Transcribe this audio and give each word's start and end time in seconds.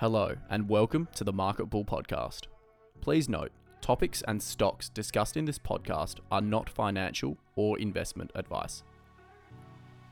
Hello, 0.00 0.32
and 0.48 0.68
welcome 0.68 1.08
to 1.16 1.24
the 1.24 1.32
Market 1.32 1.66
Bull 1.66 1.84
podcast. 1.84 2.42
Please 3.00 3.28
note, 3.28 3.50
topics 3.80 4.22
and 4.28 4.40
stocks 4.40 4.88
discussed 4.88 5.36
in 5.36 5.44
this 5.44 5.58
podcast 5.58 6.18
are 6.30 6.40
not 6.40 6.70
financial 6.70 7.36
or 7.56 7.80
investment 7.80 8.30
advice. 8.36 8.84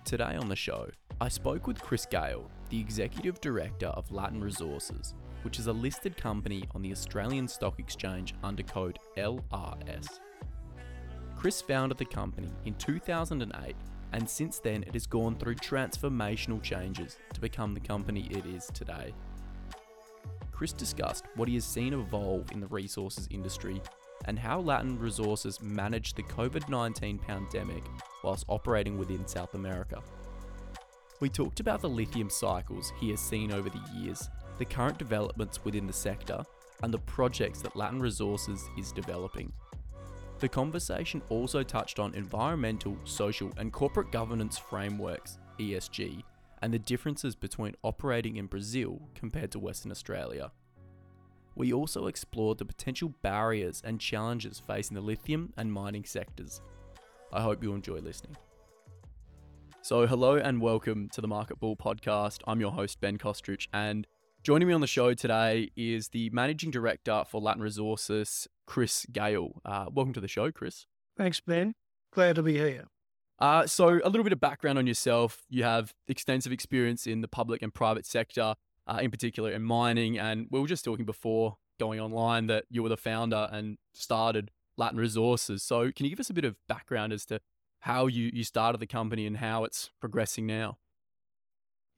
Today 0.04 0.34
on 0.34 0.48
the 0.48 0.56
show, 0.56 0.90
I 1.20 1.28
spoke 1.28 1.68
with 1.68 1.80
Chris 1.80 2.04
Gale, 2.04 2.50
the 2.68 2.80
Executive 2.80 3.40
Director 3.40 3.86
of 3.86 4.10
Latin 4.10 4.40
Resources, 4.42 5.14
which 5.42 5.60
is 5.60 5.68
a 5.68 5.72
listed 5.72 6.16
company 6.16 6.64
on 6.74 6.82
the 6.82 6.90
Australian 6.90 7.46
Stock 7.46 7.78
Exchange 7.78 8.34
under 8.42 8.64
code 8.64 8.98
LRS. 9.16 10.18
Chris 11.36 11.62
founded 11.62 11.98
the 11.98 12.06
company 12.06 12.48
in 12.64 12.74
2008, 12.74 13.76
and 14.12 14.28
since 14.28 14.58
then 14.58 14.82
it 14.82 14.94
has 14.94 15.06
gone 15.06 15.36
through 15.36 15.54
transformational 15.54 16.60
changes 16.60 17.18
to 17.32 17.40
become 17.40 17.72
the 17.72 17.78
company 17.78 18.26
it 18.32 18.46
is 18.46 18.68
today. 18.74 19.14
Chris 20.56 20.72
discussed 20.72 21.26
what 21.34 21.48
he 21.48 21.54
has 21.54 21.66
seen 21.66 21.92
evolve 21.92 22.50
in 22.50 22.60
the 22.60 22.66
resources 22.68 23.28
industry 23.30 23.78
and 24.24 24.38
how 24.38 24.58
Latin 24.58 24.98
Resources 24.98 25.60
managed 25.60 26.16
the 26.16 26.22
COVID 26.22 26.70
19 26.70 27.18
pandemic 27.18 27.84
whilst 28.24 28.46
operating 28.48 28.96
within 28.96 29.28
South 29.28 29.52
America. 29.52 30.02
We 31.20 31.28
talked 31.28 31.60
about 31.60 31.82
the 31.82 31.90
lithium 31.90 32.30
cycles 32.30 32.94
he 32.98 33.10
has 33.10 33.20
seen 33.20 33.52
over 33.52 33.68
the 33.68 33.82
years, 33.98 34.30
the 34.56 34.64
current 34.64 34.96
developments 34.96 35.62
within 35.62 35.86
the 35.86 35.92
sector, 35.92 36.42
and 36.82 36.92
the 36.92 37.00
projects 37.00 37.60
that 37.60 37.76
Latin 37.76 38.00
Resources 38.00 38.64
is 38.78 38.92
developing. 38.92 39.52
The 40.38 40.48
conversation 40.48 41.20
also 41.28 41.62
touched 41.62 41.98
on 41.98 42.14
environmental, 42.14 42.96
social, 43.04 43.52
and 43.58 43.74
corporate 43.74 44.10
governance 44.10 44.56
frameworks, 44.56 45.38
ESG, 45.58 46.22
and 46.66 46.74
the 46.74 46.78
differences 46.80 47.36
between 47.36 47.76
operating 47.84 48.34
in 48.34 48.46
Brazil 48.46 49.08
compared 49.14 49.52
to 49.52 49.58
Western 49.60 49.92
Australia. 49.92 50.50
We 51.54 51.72
also 51.72 52.08
explored 52.08 52.58
the 52.58 52.64
potential 52.64 53.14
barriers 53.22 53.80
and 53.84 54.00
challenges 54.00 54.60
facing 54.66 54.96
the 54.96 55.00
lithium 55.00 55.52
and 55.56 55.72
mining 55.72 56.04
sectors. 56.04 56.60
I 57.32 57.40
hope 57.40 57.62
you 57.62 57.72
enjoy 57.72 57.98
listening. 57.98 58.36
So, 59.82 60.08
hello 60.08 60.38
and 60.38 60.60
welcome 60.60 61.08
to 61.10 61.20
the 61.20 61.28
Market 61.28 61.60
Bull 61.60 61.76
podcast. 61.76 62.40
I'm 62.48 62.58
your 62.58 62.72
host, 62.72 63.00
Ben 63.00 63.16
Kostrich, 63.16 63.68
and 63.72 64.04
joining 64.42 64.66
me 64.66 64.74
on 64.74 64.80
the 64.80 64.88
show 64.88 65.14
today 65.14 65.70
is 65.76 66.08
the 66.08 66.30
Managing 66.30 66.72
Director 66.72 67.22
for 67.30 67.40
Latin 67.40 67.62
Resources, 67.62 68.48
Chris 68.66 69.06
Gale. 69.12 69.62
Uh, 69.64 69.86
welcome 69.94 70.14
to 70.14 70.20
the 70.20 70.26
show, 70.26 70.50
Chris. 70.50 70.86
Thanks, 71.16 71.38
Ben. 71.38 71.76
Glad 72.12 72.34
to 72.34 72.42
be 72.42 72.54
here. 72.54 72.86
Uh, 73.38 73.66
so, 73.66 74.00
a 74.02 74.08
little 74.08 74.24
bit 74.24 74.32
of 74.32 74.40
background 74.40 74.78
on 74.78 74.86
yourself. 74.86 75.42
You 75.50 75.62
have 75.64 75.92
extensive 76.08 76.52
experience 76.52 77.06
in 77.06 77.20
the 77.20 77.28
public 77.28 77.62
and 77.62 77.72
private 77.72 78.06
sector, 78.06 78.54
uh, 78.86 78.98
in 79.02 79.10
particular 79.10 79.50
in 79.50 79.62
mining. 79.62 80.18
And 80.18 80.46
we 80.50 80.60
were 80.60 80.66
just 80.66 80.84
talking 80.84 81.04
before 81.04 81.58
going 81.78 82.00
online 82.00 82.46
that 82.46 82.64
you 82.70 82.82
were 82.82 82.88
the 82.88 82.96
founder 82.96 83.48
and 83.52 83.76
started 83.92 84.50
Latin 84.78 84.98
Resources. 84.98 85.62
So, 85.62 85.92
can 85.92 86.04
you 86.04 86.10
give 86.10 86.20
us 86.20 86.30
a 86.30 86.34
bit 86.34 86.46
of 86.46 86.56
background 86.66 87.12
as 87.12 87.26
to 87.26 87.40
how 87.80 88.06
you, 88.06 88.30
you 88.32 88.42
started 88.42 88.80
the 88.80 88.86
company 88.86 89.26
and 89.26 89.36
how 89.36 89.64
it's 89.64 89.90
progressing 90.00 90.46
now? 90.46 90.78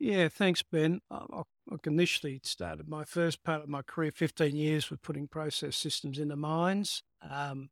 Yeah, 0.01 0.29
thanks, 0.29 0.63
Ben. 0.63 1.01
I, 1.11 1.25
I 1.71 1.77
initially 1.87 2.41
started 2.43 2.89
my 2.89 3.05
first 3.05 3.45
part 3.45 3.63
of 3.63 3.69
my 3.69 3.83
career, 3.83 4.11
15 4.13 4.57
years, 4.57 4.91
with 4.91 5.03
putting 5.03 5.29
process 5.29 5.77
systems 5.77 6.19
into 6.19 6.37
mines. 6.37 7.05
Um, 7.29 7.71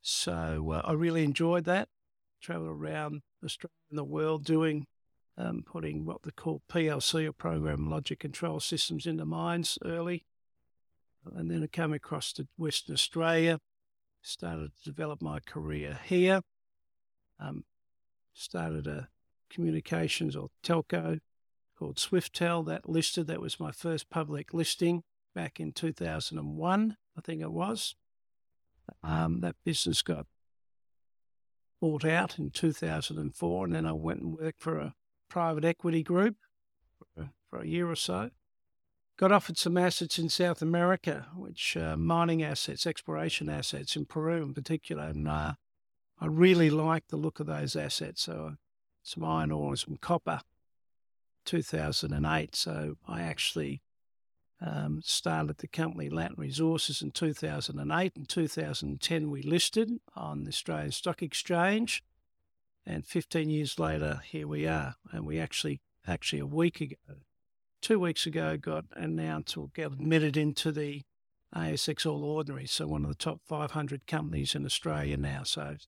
so 0.00 0.72
uh, 0.72 0.82
I 0.84 0.92
really 0.92 1.22
enjoyed 1.22 1.64
that 1.64 1.88
travel 2.40 2.68
around 2.68 3.22
Australia 3.44 3.72
and 3.90 3.98
the 3.98 4.04
world 4.04 4.44
doing, 4.44 4.86
um, 5.36 5.62
putting 5.64 6.04
what 6.04 6.22
they 6.22 6.30
call 6.30 6.62
PLC 6.68 7.28
or 7.28 7.32
program 7.32 7.88
logic 7.88 8.20
control 8.20 8.60
systems 8.60 9.06
into 9.06 9.24
mines 9.24 9.78
early. 9.84 10.24
And 11.34 11.50
then 11.50 11.62
I 11.62 11.66
came 11.66 11.92
across 11.92 12.32
to 12.34 12.48
Western 12.56 12.94
Australia, 12.94 13.58
started 14.22 14.72
to 14.76 14.84
develop 14.84 15.20
my 15.20 15.40
career 15.40 15.98
here, 16.04 16.40
um, 17.38 17.64
started 18.32 18.86
a 18.86 19.08
communications 19.50 20.36
or 20.36 20.48
telco 20.62 21.20
called 21.78 21.96
Swiftel 21.96 22.64
that 22.66 22.88
listed. 22.88 23.26
That 23.26 23.40
was 23.40 23.60
my 23.60 23.72
first 23.72 24.08
public 24.08 24.54
listing 24.54 25.02
back 25.34 25.60
in 25.60 25.72
2001, 25.72 26.96
I 27.16 27.20
think 27.20 27.42
it 27.42 27.52
was. 27.52 27.94
Um, 29.02 29.40
that 29.40 29.56
business 29.64 30.02
got 30.02 30.26
bought 31.80 32.04
out 32.04 32.38
in 32.38 32.50
2004, 32.50 33.64
and 33.64 33.74
then 33.74 33.86
I 33.86 33.92
went 33.92 34.20
and 34.20 34.38
worked 34.38 34.60
for 34.60 34.78
a 34.78 34.94
private 35.28 35.64
equity 35.64 36.02
group 36.02 36.36
for, 36.98 37.30
for 37.48 37.60
a 37.60 37.66
year 37.66 37.90
or 37.90 37.96
so. 37.96 38.30
Got 39.16 39.32
offered 39.32 39.58
some 39.58 39.76
assets 39.76 40.18
in 40.18 40.28
South 40.28 40.62
America, 40.62 41.26
which 41.34 41.76
uh, 41.76 41.96
mining 41.96 42.42
assets, 42.42 42.86
exploration 42.86 43.48
assets 43.48 43.96
in 43.96 44.06
Peru 44.06 44.42
in 44.42 44.54
particular, 44.54 45.04
and 45.04 45.28
uh, 45.28 45.54
I 46.18 46.26
really 46.26 46.70
liked 46.70 47.10
the 47.10 47.16
look 47.16 47.40
of 47.40 47.46
those 47.46 47.76
assets. 47.76 48.22
So 48.22 48.56
some 49.02 49.24
iron 49.24 49.50
ore 49.50 49.70
and 49.70 49.78
some 49.78 49.98
copper. 50.00 50.40
2008. 51.44 52.54
So 52.54 52.96
I 53.08 53.22
actually 53.22 53.82
um, 54.60 55.00
started 55.02 55.58
the 55.58 55.68
company 55.68 56.10
Latin 56.10 56.36
Resources 56.38 57.02
in 57.02 57.10
2008. 57.10 58.12
In 58.16 58.26
2010, 58.26 59.30
we 59.30 59.42
listed 59.42 60.00
on 60.14 60.44
the 60.44 60.50
Australian 60.50 60.92
Stock 60.92 61.22
Exchange, 61.22 62.02
and 62.86 63.06
15 63.06 63.50
years 63.50 63.78
later, 63.78 64.20
here 64.24 64.46
we 64.46 64.66
are. 64.66 64.96
And 65.12 65.24
we 65.24 65.38
actually, 65.38 65.80
actually 66.06 66.40
a 66.40 66.46
week 66.46 66.80
ago, 66.80 66.96
two 67.80 67.98
weeks 67.98 68.26
ago, 68.26 68.56
got 68.56 68.84
announced 68.92 69.56
or 69.56 69.68
got 69.74 69.92
admitted 69.92 70.36
into 70.36 70.72
the 70.72 71.02
ASX 71.54 72.06
All 72.06 72.24
Ordinary, 72.24 72.66
so 72.66 72.86
one 72.86 73.04
of 73.04 73.08
the 73.08 73.14
top 73.14 73.40
500 73.46 74.06
companies 74.06 74.54
in 74.54 74.64
Australia 74.64 75.16
now. 75.16 75.42
So 75.44 75.62
it 75.62 75.86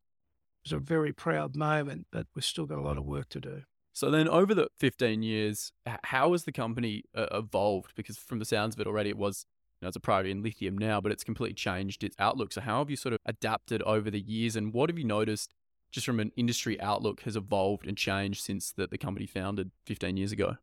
was 0.64 0.72
a 0.72 0.78
very 0.78 1.12
proud 1.12 1.54
moment, 1.56 2.06
but 2.10 2.26
we've 2.34 2.44
still 2.44 2.66
got 2.66 2.78
a 2.78 2.82
lot 2.82 2.98
of 2.98 3.04
work 3.04 3.28
to 3.30 3.40
do. 3.40 3.62
So 3.92 4.10
then, 4.10 4.28
over 4.28 4.54
the 4.54 4.68
15 4.78 5.22
years, 5.22 5.72
how 6.04 6.32
has 6.32 6.44
the 6.44 6.52
company 6.52 7.04
uh, 7.14 7.26
evolved? 7.32 7.92
Because 7.94 8.16
from 8.16 8.38
the 8.38 8.44
sounds 8.44 8.74
of 8.74 8.80
it 8.80 8.86
already, 8.86 9.10
it 9.10 9.18
was 9.18 9.44
you 9.80 9.84
know, 9.84 9.88
it's 9.88 9.96
a 9.96 10.00
priority 10.00 10.30
in 10.30 10.42
lithium 10.42 10.78
now, 10.78 11.00
but 11.00 11.12
it's 11.12 11.24
completely 11.24 11.54
changed 11.54 12.02
its 12.02 12.16
outlook. 12.18 12.52
So 12.52 12.60
how 12.60 12.78
have 12.78 12.88
you 12.88 12.96
sort 12.96 13.12
of 13.12 13.18
adapted 13.26 13.82
over 13.82 14.10
the 14.10 14.20
years, 14.20 14.56
and 14.56 14.72
what 14.72 14.88
have 14.88 14.98
you 14.98 15.04
noticed 15.04 15.52
just 15.90 16.06
from 16.06 16.20
an 16.20 16.32
industry 16.36 16.80
outlook 16.80 17.22
has 17.22 17.36
evolved 17.36 17.86
and 17.86 17.98
changed 17.98 18.42
since 18.42 18.72
the, 18.72 18.86
the 18.86 18.96
company 18.96 19.26
founded 19.26 19.70
15 19.84 20.16
years 20.16 20.32
ago? 20.32 20.56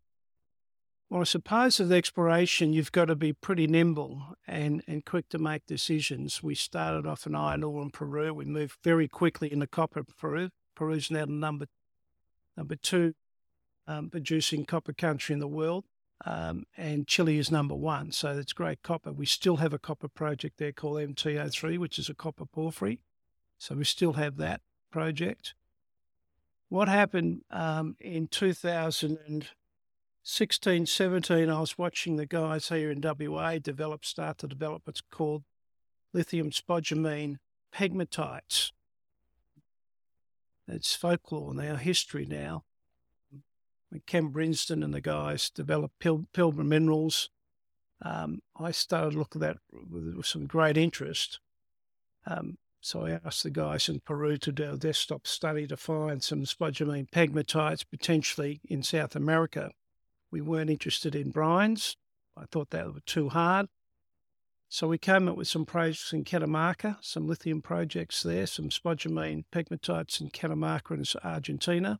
Well, 1.10 1.22
I 1.22 1.26
suppose 1.26 1.80
with 1.80 1.92
exploration, 1.92 2.74
you've 2.74 2.92
got 2.92 3.06
to 3.06 3.16
be 3.16 3.34
pretty 3.34 3.66
nimble 3.66 4.36
and, 4.48 4.84
and 4.88 5.04
quick 5.04 5.30
to 5.30 5.40
make 5.40 5.66
decisions. 5.66 6.44
We 6.44 6.54
started 6.54 7.08
off 7.08 7.26
in 7.26 7.36
iron 7.36 7.64
ore 7.64 7.82
in 7.82 7.90
Peru. 7.90 8.34
We 8.34 8.46
moved 8.46 8.78
very 8.84 9.08
quickly 9.08 9.52
into 9.52 9.66
copper 9.66 10.00
in 10.00 10.06
Peru. 10.18 10.50
Peru's 10.76 11.10
now 11.10 11.26
the 11.26 11.32
number 11.32 11.66
Number 12.60 12.76
two, 12.76 13.16
um, 13.88 14.10
producing 14.10 14.66
copper 14.66 14.92
country 14.92 15.32
in 15.32 15.40
the 15.40 15.48
world. 15.48 15.86
Um, 16.26 16.66
and 16.76 17.08
Chile 17.08 17.38
is 17.38 17.50
number 17.50 17.74
one. 17.74 18.12
So 18.12 18.38
it's 18.38 18.52
great 18.52 18.84
copper. 18.84 19.14
We 19.14 19.26
still 19.26 19.56
have 19.56 19.72
a 19.72 19.80
copper 19.80 20.10
project 20.10 20.58
there 20.58 20.74
called 20.74 20.98
MTO3, 20.98 21.78
which 21.78 21.98
is 21.98 22.10
a 22.10 22.14
copper 22.14 22.46
porphyry. 22.46 23.00
So 23.58 23.76
we 23.76 23.86
still 23.86 24.12
have 24.14 24.36
that 24.38 24.62
project. 24.92 25.54
What 26.68 26.90
happened 26.90 27.44
um, 27.50 27.96
in 28.02 28.28
2016, 28.28 30.86
17, 30.86 31.50
I 31.50 31.60
was 31.62 31.78
watching 31.78 32.18
the 32.18 32.26
guys 32.26 32.68
here 32.68 32.92
in 32.92 33.00
WA 33.02 33.58
develop, 33.58 34.04
start 34.04 34.38
to 34.40 34.48
develop 34.48 34.82
what's 34.84 35.00
called 35.00 35.46
lithium 36.12 36.52
spodumene 36.52 37.38
pegmatites. 37.74 38.74
It's 40.72 40.96
folklore 40.96 41.54
now, 41.54 41.76
history 41.76 42.26
now. 42.26 42.64
When 43.90 44.02
Ken 44.06 44.30
Brinsden 44.32 44.84
and 44.84 44.94
the 44.94 45.02
guys 45.02 45.50
developed 45.50 45.98
Pil- 46.00 46.28
Pilbara 46.34 46.66
Minerals, 46.66 47.30
um, 48.04 48.42
I 48.56 48.72
started 48.72 49.18
looking 49.18 49.42
at 49.44 49.56
that 49.56 49.58
with, 49.90 50.26
some 50.26 50.46
great 50.46 50.78
interest. 50.78 51.40
Um, 52.26 52.60
so 52.82 53.06
I 53.06 53.20
asked 53.26 53.44
the 53.44 53.50
guys 53.50 53.90
in 53.90 54.00
Peru 54.00 54.38
to 54.38 54.52
do 54.52 54.74
a 54.74 54.78
desktop 54.78 55.26
study 55.26 55.66
to 55.68 55.76
find 55.76 56.24
some 56.24 56.44
spodumene 56.44 57.10
pegmatites 57.10 57.84
potentially 57.90 58.62
in 58.64 58.84
South 58.84 59.16
America. 59.16 59.72
We 60.32 60.42
weren't 60.42 60.70
interested 60.70 61.16
in 61.16 61.34
brines. 61.34 61.96
I 62.38 62.46
thought 62.46 62.70
that 62.70 62.94
were 62.94 63.00
too 63.02 63.30
hard. 63.30 63.68
So 64.72 64.88
we 64.88 65.00
came 65.00 65.28
up 65.28 65.36
with 65.36 65.48
some 65.48 65.66
projects 65.66 66.14
in 66.14 66.24
Catamarca, 66.24 66.98
some 67.02 67.28
lithium 67.28 67.60
projects 67.60 68.22
there, 68.22 68.46
some 68.46 68.70
spodumene 68.70 69.44
pegmatites 69.52 70.22
in 70.22 70.30
Catamarca 70.30 70.92
in 70.92 71.04
Argentina. 71.28 72.00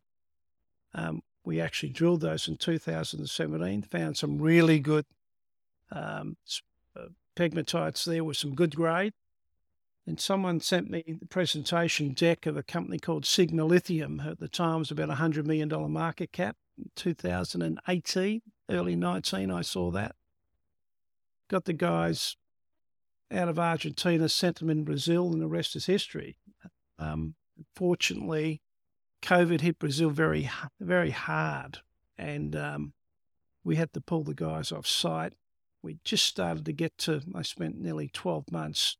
Um, 0.94 1.22
we 1.44 1.60
actually 1.60 1.88
drilled 1.88 2.20
those 2.20 2.46
in 2.46 2.56
2017, 2.56 3.82
found 3.82 4.16
some 4.16 4.38
really 4.38 4.78
good 4.78 5.04
um, 5.90 6.36
uh, 6.96 7.06
pegmatites 7.34 8.04
there 8.04 8.22
with 8.22 8.36
some 8.36 8.54
good 8.54 8.76
grade. 8.76 9.14
And 10.06 10.20
someone 10.20 10.60
sent 10.60 10.88
me 10.88 11.02
the 11.18 11.26
presentation 11.26 12.12
deck 12.12 12.46
of 12.46 12.56
a 12.56 12.62
company 12.62 13.00
called 13.00 13.26
Sigma 13.26 13.64
Lithium. 13.64 14.20
At 14.20 14.38
the 14.38 14.48
time, 14.48 14.76
it 14.76 14.78
was 14.78 14.90
about 14.92 15.10
a 15.10 15.14
$100 15.14 15.44
million 15.44 15.68
market 15.90 16.30
cap. 16.30 16.56
In 16.78 16.90
2018, 16.94 18.42
early 18.70 18.94
19, 18.94 19.50
I 19.50 19.62
saw 19.62 19.90
that. 19.90 20.14
got 21.48 21.64
the 21.64 21.72
guys 21.72 22.36
out 23.32 23.48
of 23.48 23.58
Argentina, 23.58 24.28
sent 24.28 24.58
them 24.58 24.70
in 24.70 24.84
Brazil, 24.84 25.32
and 25.32 25.40
the 25.40 25.48
rest 25.48 25.76
is 25.76 25.86
history. 25.86 26.36
Um, 26.98 27.34
fortunately, 27.74 28.60
COVID 29.22 29.60
hit 29.60 29.78
Brazil 29.78 30.10
very, 30.10 30.50
very 30.80 31.10
hard, 31.10 31.78
and 32.18 32.56
um, 32.56 32.92
we 33.64 33.76
had 33.76 33.92
to 33.92 34.00
pull 34.00 34.24
the 34.24 34.34
guys 34.34 34.72
off 34.72 34.86
site. 34.86 35.34
We 35.82 35.98
just 36.04 36.26
started 36.26 36.64
to 36.66 36.72
get 36.72 36.96
to. 36.98 37.22
I 37.34 37.42
spent 37.42 37.80
nearly 37.80 38.08
12 38.08 38.50
months 38.50 38.96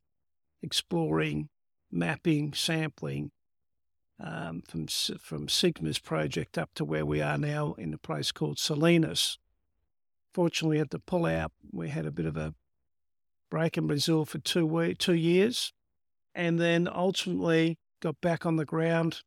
exploring, 0.61 1.49
mapping, 1.91 2.53
sampling 2.53 3.31
um, 4.19 4.61
from 4.67 4.87
from 4.87 5.47
Sigma's 5.47 5.99
project 5.99 6.57
up 6.57 6.69
to 6.75 6.85
where 6.85 7.05
we 7.05 7.21
are 7.21 7.37
now 7.37 7.73
in 7.77 7.93
a 7.93 7.97
place 7.97 8.31
called 8.31 8.59
Salinas. 8.59 9.37
Fortunately, 10.33 10.75
we 10.75 10.79
had 10.79 10.91
to 10.91 10.99
pull 10.99 11.25
out. 11.25 11.51
We 11.71 11.89
had 11.89 12.05
a 12.05 12.11
bit 12.11 12.25
of 12.25 12.37
a 12.37 12.53
break 13.51 13.77
in 13.77 13.85
Brazil 13.85 14.25
for 14.25 14.39
two 14.39 14.95
two 14.95 15.13
years, 15.13 15.71
and 16.33 16.59
then 16.59 16.89
ultimately 16.91 17.77
got 18.01 18.19
back 18.21 18.47
on 18.47 18.55
the 18.55 18.65
ground. 18.65 19.21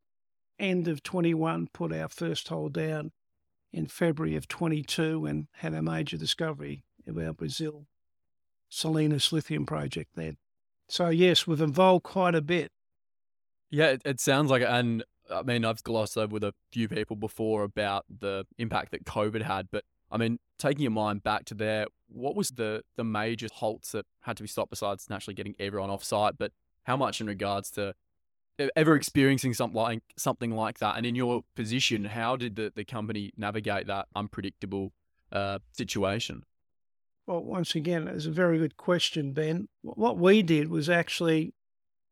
End 0.59 0.89
of 0.89 1.03
21, 1.03 1.69
put 1.73 1.93
our 1.93 2.09
first 2.09 2.49
hole 2.49 2.69
down 2.69 3.13
in 3.73 3.87
February 3.87 4.35
of 4.35 4.49
22, 4.49 5.27
and 5.27 5.47
had 5.59 5.75
a 5.75 5.83
major 5.83 6.17
discovery 6.17 6.83
of 7.07 7.19
our 7.19 7.33
Brazil 7.33 7.87
Salinas 8.69 9.33
lithium 9.33 9.67
project 9.67 10.11
then. 10.17 10.37
So 10.89 11.09
yes, 11.09 11.47
we've 11.47 11.61
evolved 11.61 12.05
quite 12.05 12.35
a 12.35 12.43
bit. 12.43 12.73
Yeah, 13.71 13.91
it, 13.91 14.03
it 14.05 14.21
sounds 14.21 14.51
like. 14.51 14.63
And 14.63 15.05
I 15.31 15.43
mean, 15.43 15.65
I've 15.65 15.83
glossed 15.83 16.17
over 16.17 16.33
with 16.33 16.45
a 16.45 16.55
few 16.73 16.89
people 16.89 17.17
before 17.17 17.63
about 17.63 18.05
the 18.09 18.47
impact 18.59 18.93
that 18.93 19.05
COVID 19.05 19.43
had, 19.43 19.69
but 19.71 19.85
I 20.15 20.17
mean, 20.17 20.39
taking 20.61 20.83
your 20.83 20.93
mind 20.93 21.25
back 21.25 21.45
to 21.47 21.55
there, 21.55 21.87
what 22.09 22.37
was 22.37 22.51
the 22.51 22.83
the 22.97 23.03
major 23.03 23.49
halts 23.53 23.91
that 23.93 24.07
had 24.21 24.37
to 24.37 24.45
be 24.45 24.49
stopped 24.49 24.71
besides 24.71 25.11
naturally 25.11 25.35
getting 25.35 25.57
everyone 25.59 25.91
off 25.91 26.05
site? 26.05 26.39
But 26.39 26.53
how 26.85 26.97
much 26.97 27.21
in 27.21 27.27
regards 27.27 27.71
to 27.73 27.95
ever 28.77 28.95
experiencing 28.95 29.55
something 29.55 29.77
like 29.77 30.03
something 30.17 30.53
like 30.53 30.79
that? 30.79 30.97
And 30.97 31.05
in 31.05 31.17
your 31.17 31.43
position, 31.57 32.05
how 32.05 32.37
did 32.37 32.55
the, 32.55 32.73
the 32.75 32.85
company 32.85 33.33
navigate 33.37 33.89
that 33.89 34.07
unpredictable 34.15 34.93
uh, 35.33 35.59
situation? 35.73 36.45
Well, 37.27 37.43
once 37.43 37.75
again, 37.75 38.07
it's 38.07 38.27
a 38.27 38.31
very 38.31 38.59
good 38.59 38.77
question, 38.77 39.33
Ben. 39.33 39.67
What 39.83 40.17
we 40.17 40.43
did 40.43 40.69
was 40.69 40.89
actually 40.89 41.55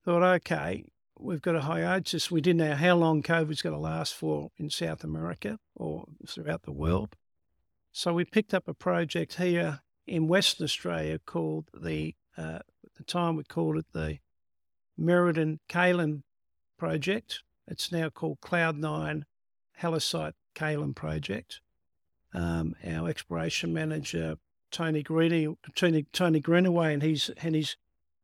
thought, 0.04 0.24
okay, 0.24 0.86
we've 1.16 1.42
got 1.42 1.54
a 1.54 1.60
hiatus. 1.60 2.32
We 2.32 2.40
didn't 2.40 2.66
know 2.66 2.74
how 2.74 2.96
long 2.96 3.22
COVID's 3.22 3.62
going 3.62 3.74
to 3.74 3.80
last 3.80 4.14
for 4.14 4.50
in 4.56 4.70
South 4.70 5.04
America 5.04 5.58
or 5.76 6.06
throughout 6.26 6.62
the 6.62 6.72
world. 6.72 7.14
So 7.92 8.14
we 8.14 8.24
picked 8.24 8.54
up 8.54 8.68
a 8.68 8.74
project 8.74 9.34
here 9.34 9.80
in 10.06 10.26
Western 10.26 10.64
Australia 10.64 11.18
called 11.18 11.68
the, 11.74 12.14
uh, 12.38 12.60
at 12.84 12.94
the 12.96 13.04
time 13.04 13.36
we 13.36 13.44
called 13.44 13.76
it 13.76 13.86
the 13.92 14.18
Merredin 14.98 15.58
Kaolin 15.68 16.22
project. 16.78 17.42
It's 17.68 17.92
now 17.92 18.08
called 18.08 18.40
Cloud9 18.40 19.24
Halloysite 19.80 20.32
Kaolin 20.54 20.96
project. 20.96 21.60
Um, 22.32 22.74
our 22.82 23.10
exploration 23.10 23.74
manager, 23.74 24.36
Tony 24.70 25.02
Greeny, 25.02 25.54
Tony, 25.74 26.06
Tony 26.12 26.40
Greenaway, 26.40 26.94
and 26.94 27.02
he's 27.02 27.30
and 27.42 27.54
his 27.54 27.76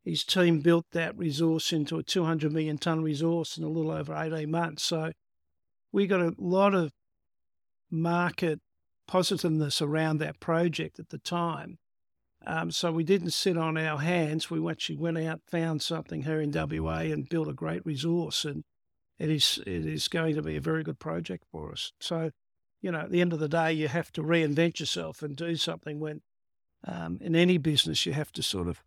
his 0.02 0.24
team 0.24 0.60
built 0.60 0.86
that 0.92 1.16
resource 1.18 1.74
into 1.74 1.98
a 1.98 2.02
200 2.02 2.50
million 2.50 2.78
ton 2.78 3.02
resource 3.02 3.58
in 3.58 3.64
a 3.64 3.68
little 3.68 3.90
over 3.90 4.14
18 4.16 4.50
months. 4.50 4.84
So 4.84 5.12
we 5.92 6.06
got 6.06 6.20
a 6.20 6.34
lot 6.38 6.74
of 6.74 6.92
market 7.90 8.60
positiveness 9.08 9.82
around 9.82 10.18
that 10.18 10.38
project 10.38 11.00
at 11.00 11.08
the 11.08 11.18
time. 11.18 11.78
Um, 12.46 12.70
so 12.70 12.92
we 12.92 13.02
didn't 13.02 13.32
sit 13.32 13.56
on 13.56 13.76
our 13.76 13.98
hands. 13.98 14.48
We 14.50 14.70
actually 14.70 14.98
went 14.98 15.18
out, 15.18 15.40
found 15.50 15.82
something 15.82 16.22
here 16.22 16.40
in 16.40 16.52
WA, 16.52 16.98
and 16.98 17.28
built 17.28 17.48
a 17.48 17.52
great 17.52 17.84
resource. 17.84 18.44
And 18.44 18.62
it 19.18 19.28
is 19.28 19.58
it 19.66 19.84
is 19.84 20.06
going 20.06 20.36
to 20.36 20.42
be 20.42 20.56
a 20.56 20.60
very 20.60 20.84
good 20.84 21.00
project 21.00 21.44
for 21.50 21.72
us. 21.72 21.92
So, 21.98 22.30
you 22.80 22.92
know, 22.92 23.00
at 23.00 23.10
the 23.10 23.20
end 23.20 23.32
of 23.32 23.40
the 23.40 23.48
day, 23.48 23.72
you 23.72 23.88
have 23.88 24.12
to 24.12 24.22
reinvent 24.22 24.78
yourself 24.78 25.22
and 25.22 25.34
do 25.34 25.56
something. 25.56 25.98
When 25.98 26.20
um, 26.86 27.18
in 27.20 27.34
any 27.34 27.58
business, 27.58 28.06
you 28.06 28.12
have 28.12 28.30
to 28.32 28.42
sort 28.42 28.68
of 28.68 28.82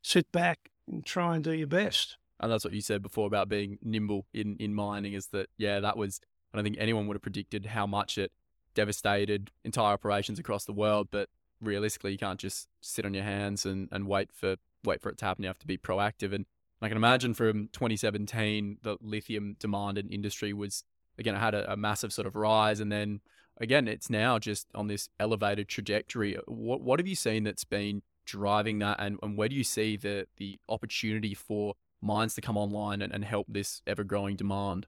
sit 0.00 0.30
back 0.30 0.70
and 0.86 1.04
try 1.04 1.34
and 1.34 1.42
do 1.42 1.52
your 1.52 1.66
best. 1.66 2.16
And 2.40 2.50
that's 2.50 2.64
what 2.64 2.74
you 2.74 2.80
said 2.80 3.02
before 3.02 3.26
about 3.26 3.48
being 3.48 3.78
nimble 3.82 4.26
in, 4.34 4.56
in 4.58 4.74
mining 4.74 5.12
is 5.12 5.28
that, 5.28 5.48
yeah, 5.56 5.78
that 5.78 5.96
was, 5.96 6.20
I 6.52 6.56
don't 6.56 6.64
think 6.64 6.76
anyone 6.78 7.06
would 7.06 7.14
have 7.14 7.22
predicted 7.22 7.66
how 7.66 7.86
much 7.86 8.18
it 8.18 8.32
devastated 8.74 9.50
entire 9.64 9.92
operations 9.92 10.38
across 10.38 10.64
the 10.64 10.72
world. 10.72 11.08
But 11.10 11.28
realistically, 11.60 12.12
you 12.12 12.18
can't 12.18 12.40
just 12.40 12.68
sit 12.80 13.04
on 13.04 13.14
your 13.14 13.24
hands 13.24 13.64
and, 13.66 13.88
and 13.92 14.06
wait 14.06 14.30
for 14.32 14.56
wait 14.84 15.00
for 15.00 15.10
it 15.10 15.18
to 15.18 15.24
happen. 15.24 15.44
You 15.44 15.48
have 15.48 15.58
to 15.60 15.66
be 15.66 15.78
proactive. 15.78 16.34
And 16.34 16.46
I 16.80 16.88
can 16.88 16.96
imagine 16.96 17.34
from 17.34 17.68
2017, 17.72 18.78
the 18.82 18.96
lithium 19.00 19.56
demand 19.60 19.98
and 19.98 20.10
industry 20.10 20.52
was, 20.52 20.82
again, 21.18 21.36
it 21.36 21.38
had 21.38 21.54
a, 21.54 21.72
a 21.72 21.76
massive 21.76 22.12
sort 22.12 22.26
of 22.26 22.34
rise. 22.34 22.80
And 22.80 22.90
then 22.90 23.20
again, 23.60 23.86
it's 23.86 24.10
now 24.10 24.38
just 24.38 24.66
on 24.74 24.88
this 24.88 25.08
elevated 25.20 25.68
trajectory. 25.68 26.36
What, 26.46 26.80
what 26.80 26.98
have 26.98 27.06
you 27.06 27.14
seen 27.14 27.44
that's 27.44 27.64
been 27.64 28.02
driving 28.24 28.78
that, 28.80 28.96
and, 29.00 29.18
and 29.22 29.36
where 29.36 29.48
do 29.48 29.56
you 29.56 29.64
see 29.64 29.96
the 29.96 30.26
the 30.36 30.58
opportunity 30.68 31.34
for 31.34 31.74
mines 32.00 32.34
to 32.34 32.40
come 32.40 32.56
online 32.56 33.02
and, 33.02 33.12
and 33.12 33.24
help 33.24 33.46
this 33.48 33.82
ever 33.86 34.04
growing 34.04 34.36
demand? 34.36 34.86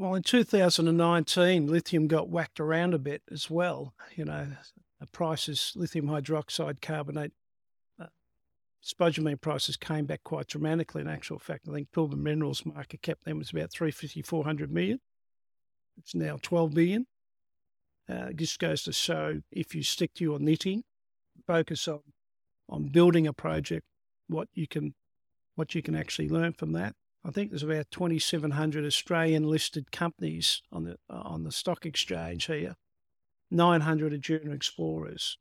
Well, 0.00 0.14
in 0.14 0.22
2019, 0.22 1.66
lithium 1.66 2.06
got 2.06 2.30
whacked 2.30 2.58
around 2.58 2.94
a 2.94 2.98
bit 2.98 3.20
as 3.30 3.50
well. 3.50 3.92
You 4.16 4.24
know, 4.24 4.46
prices, 5.12 5.74
lithium 5.76 6.06
hydroxide 6.06 6.80
carbonate, 6.80 7.32
uh, 8.00 8.06
spodumene 8.82 9.38
prices 9.38 9.76
came 9.76 10.06
back 10.06 10.24
quite 10.24 10.46
dramatically. 10.46 11.02
In 11.02 11.06
actual 11.06 11.38
fact, 11.38 11.68
I 11.68 11.74
think 11.74 11.92
Pilbara 11.92 12.16
Minerals 12.16 12.64
market 12.64 13.02
cap 13.02 13.18
then 13.26 13.36
was 13.36 13.50
about 13.50 13.72
350, 13.72 14.22
400 14.22 14.72
million. 14.72 15.00
It's 15.98 16.14
now 16.14 16.38
12 16.40 16.72
billion. 16.72 17.06
Uh, 18.08 18.28
this 18.32 18.56
goes 18.56 18.84
to 18.84 18.94
show 18.94 19.42
if 19.52 19.74
you 19.74 19.82
stick 19.82 20.14
to 20.14 20.24
your 20.24 20.38
knitting, 20.38 20.82
focus 21.46 21.86
on 21.86 22.00
on 22.70 22.88
building 22.88 23.26
a 23.26 23.34
project, 23.34 23.84
what 24.28 24.48
you 24.54 24.66
can 24.66 24.94
what 25.56 25.74
you 25.74 25.82
can 25.82 25.94
actually 25.94 26.30
learn 26.30 26.54
from 26.54 26.72
that. 26.72 26.94
I 27.24 27.30
think 27.30 27.50
there's 27.50 27.62
about 27.62 27.90
2,700 27.90 28.84
Australian 28.84 29.44
listed 29.44 29.92
companies 29.92 30.62
on 30.72 30.84
the 30.84 30.96
uh, 31.08 31.20
on 31.24 31.44
the 31.44 31.52
stock 31.52 31.84
exchange 31.84 32.46
here. 32.46 32.76
900 33.50 34.12
are 34.12 34.18
junior 34.18 34.52
explorers. 34.52 35.36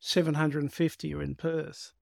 750 0.00 1.14
are 1.14 1.22
in 1.22 1.34
Perth. 1.34 1.92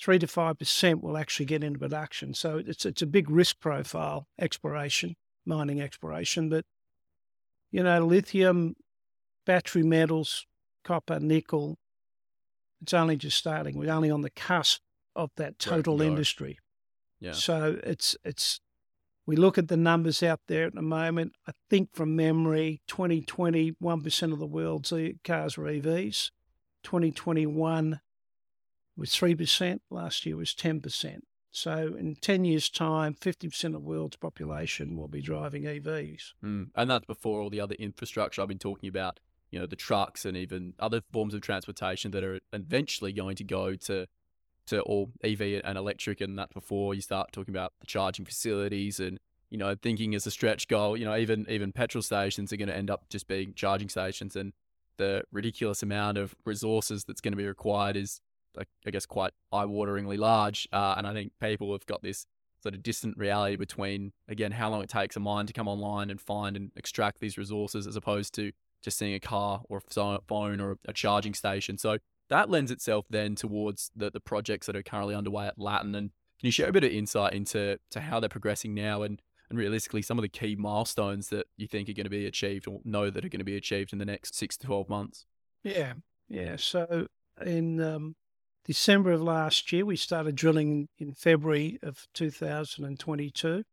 Three 0.00 0.18
to 0.18 0.26
five 0.26 0.58
percent 0.58 1.02
will 1.02 1.16
actually 1.16 1.46
get 1.46 1.64
into 1.64 1.78
production. 1.78 2.34
So 2.34 2.62
it's 2.64 2.86
it's 2.86 3.02
a 3.02 3.06
big 3.06 3.30
risk 3.30 3.60
profile 3.60 4.26
exploration, 4.38 5.16
mining 5.44 5.80
exploration. 5.80 6.48
But 6.48 6.64
you 7.70 7.82
know, 7.82 8.04
lithium, 8.04 8.76
battery 9.44 9.82
metals, 9.82 10.46
copper, 10.84 11.18
nickel, 11.20 11.78
it's 12.80 12.94
only 12.94 13.16
just 13.16 13.38
starting. 13.38 13.76
We're 13.76 13.92
only 13.92 14.10
on 14.10 14.22
the 14.22 14.30
cusp 14.30 14.80
of 15.14 15.30
that 15.36 15.58
total 15.58 16.02
industry. 16.02 16.58
Yeah. 17.22 17.32
So 17.32 17.78
it's 17.84 18.16
it's 18.24 18.60
we 19.26 19.36
look 19.36 19.56
at 19.56 19.68
the 19.68 19.76
numbers 19.76 20.22
out 20.22 20.40
there 20.48 20.66
at 20.66 20.74
the 20.74 20.82
moment. 20.82 21.34
I 21.46 21.52
think 21.70 21.94
from 21.94 22.16
memory, 22.16 22.82
2020, 22.88 23.72
1% 23.80 24.32
of 24.32 24.38
the 24.40 24.46
world's 24.46 24.92
cars 25.22 25.56
were 25.56 25.66
EVs. 25.66 26.30
2021 26.82 28.00
was 28.96 29.10
3%. 29.10 29.78
Last 29.90 30.26
year 30.26 30.36
was 30.36 30.52
10%. 30.52 31.20
So 31.52 31.94
in 31.96 32.16
10 32.16 32.44
years' 32.44 32.68
time, 32.68 33.14
50% 33.14 33.64
of 33.66 33.72
the 33.72 33.78
world's 33.78 34.16
population 34.16 34.96
will 34.96 35.06
be 35.06 35.22
driving 35.22 35.62
EVs. 35.62 36.32
Mm. 36.44 36.70
And 36.74 36.90
that's 36.90 37.06
before 37.06 37.40
all 37.40 37.50
the 37.50 37.60
other 37.60 37.76
infrastructure 37.76 38.42
I've 38.42 38.48
been 38.48 38.58
talking 38.58 38.88
about 38.88 39.20
you 39.52 39.60
know 39.60 39.66
the 39.66 39.76
trucks 39.76 40.24
and 40.24 40.36
even 40.36 40.72
other 40.80 41.02
forms 41.12 41.34
of 41.34 41.42
transportation 41.42 42.10
that 42.10 42.24
are 42.24 42.40
eventually 42.52 43.12
going 43.12 43.36
to 43.36 43.44
go 43.44 43.76
to 43.76 44.06
to 44.66 44.80
all 44.82 45.10
EV 45.24 45.60
and 45.64 45.76
electric 45.76 46.20
and 46.20 46.38
that 46.38 46.52
before 46.52 46.94
you 46.94 47.00
start 47.00 47.32
talking 47.32 47.54
about 47.54 47.72
the 47.80 47.86
charging 47.86 48.24
facilities 48.24 49.00
and 49.00 49.18
you 49.50 49.58
know 49.58 49.74
thinking 49.74 50.14
as 50.14 50.26
a 50.26 50.30
stretch 50.30 50.68
goal 50.68 50.96
you 50.96 51.04
know 51.04 51.16
even 51.16 51.46
even 51.48 51.72
petrol 51.72 52.02
stations 52.02 52.52
are 52.52 52.56
going 52.56 52.68
to 52.68 52.76
end 52.76 52.90
up 52.90 53.08
just 53.10 53.26
being 53.26 53.52
charging 53.54 53.88
stations 53.88 54.36
and 54.36 54.52
the 54.98 55.22
ridiculous 55.32 55.82
amount 55.82 56.18
of 56.18 56.34
resources 56.44 57.04
that's 57.04 57.20
going 57.20 57.32
to 57.32 57.36
be 57.36 57.46
required 57.46 57.96
is 57.96 58.20
like, 58.54 58.68
I 58.86 58.90
guess 58.90 59.06
quite 59.06 59.32
eye-wateringly 59.50 60.18
large 60.18 60.68
uh, 60.72 60.94
and 60.96 61.06
I 61.06 61.12
think 61.12 61.32
people 61.40 61.72
have 61.72 61.86
got 61.86 62.02
this 62.02 62.26
sort 62.62 62.74
of 62.74 62.82
distant 62.82 63.18
reality 63.18 63.56
between 63.56 64.12
again 64.28 64.52
how 64.52 64.70
long 64.70 64.82
it 64.82 64.90
takes 64.90 65.16
a 65.16 65.20
mine 65.20 65.46
to 65.46 65.52
come 65.52 65.66
online 65.66 66.10
and 66.10 66.20
find 66.20 66.56
and 66.56 66.70
extract 66.76 67.18
these 67.18 67.36
resources 67.36 67.86
as 67.86 67.96
opposed 67.96 68.34
to 68.34 68.52
just 68.82 68.98
seeing 68.98 69.14
a 69.14 69.20
car 69.20 69.62
or 69.68 69.78
a 69.78 70.20
phone 70.26 70.60
or 70.60 70.76
a 70.86 70.92
charging 70.92 71.34
station. 71.34 71.78
So 71.78 71.98
that 72.28 72.50
lends 72.50 72.70
itself 72.70 73.06
then 73.10 73.34
towards 73.34 73.90
the, 73.94 74.10
the 74.10 74.20
projects 74.20 74.66
that 74.66 74.76
are 74.76 74.82
currently 74.82 75.14
underway 75.14 75.46
at 75.46 75.58
Latin. 75.58 75.94
And 75.94 76.10
can 76.40 76.46
you 76.46 76.50
share 76.50 76.68
a 76.68 76.72
bit 76.72 76.84
of 76.84 76.90
insight 76.90 77.34
into 77.34 77.78
to 77.90 78.00
how 78.00 78.20
they're 78.20 78.28
progressing 78.28 78.74
now 78.74 79.02
and, 79.02 79.20
and 79.50 79.58
realistically 79.58 80.02
some 80.02 80.18
of 80.18 80.22
the 80.22 80.28
key 80.28 80.56
milestones 80.56 81.28
that 81.28 81.46
you 81.56 81.66
think 81.66 81.88
are 81.88 81.94
going 81.94 82.04
to 82.04 82.10
be 82.10 82.26
achieved 82.26 82.66
or 82.66 82.80
know 82.84 83.10
that 83.10 83.24
are 83.24 83.28
going 83.28 83.40
to 83.40 83.44
be 83.44 83.56
achieved 83.56 83.92
in 83.92 83.98
the 83.98 84.04
next 84.04 84.34
six 84.34 84.56
to 84.58 84.66
12 84.66 84.88
months? 84.88 85.26
Yeah. 85.62 85.94
Yeah. 86.28 86.56
So 86.56 87.06
in 87.44 87.80
um, 87.80 88.16
December 88.64 89.12
of 89.12 89.22
last 89.22 89.72
year, 89.72 89.84
we 89.84 89.96
started 89.96 90.34
drilling 90.34 90.88
in 90.98 91.12
February 91.12 91.78
of 91.82 92.06
2022. 92.14 93.64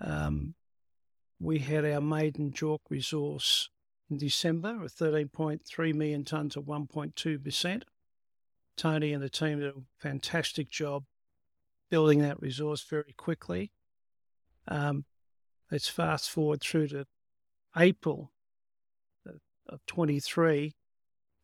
Um, 0.00 0.54
we 1.38 1.58
had 1.58 1.84
our 1.84 2.00
maiden 2.00 2.52
JORC 2.52 2.78
resource 2.88 3.68
in 4.10 4.18
December 4.18 4.84
of 4.84 4.92
13.3 4.92 5.94
million 5.94 6.24
tonnes 6.24 6.56
of 6.56 6.64
1.2%. 6.64 7.82
Tony 8.76 9.12
and 9.12 9.22
the 9.22 9.30
team 9.30 9.60
did 9.60 9.70
a 9.70 9.80
fantastic 9.98 10.68
job 10.70 11.04
building 11.90 12.20
that 12.20 12.40
resource 12.40 12.82
very 12.82 13.14
quickly. 13.16 13.72
Um, 14.68 15.04
let's 15.70 15.88
fast 15.88 16.30
forward 16.30 16.60
through 16.60 16.88
to 16.88 17.06
April 17.76 18.32
of 19.68 19.84
23. 19.86 20.74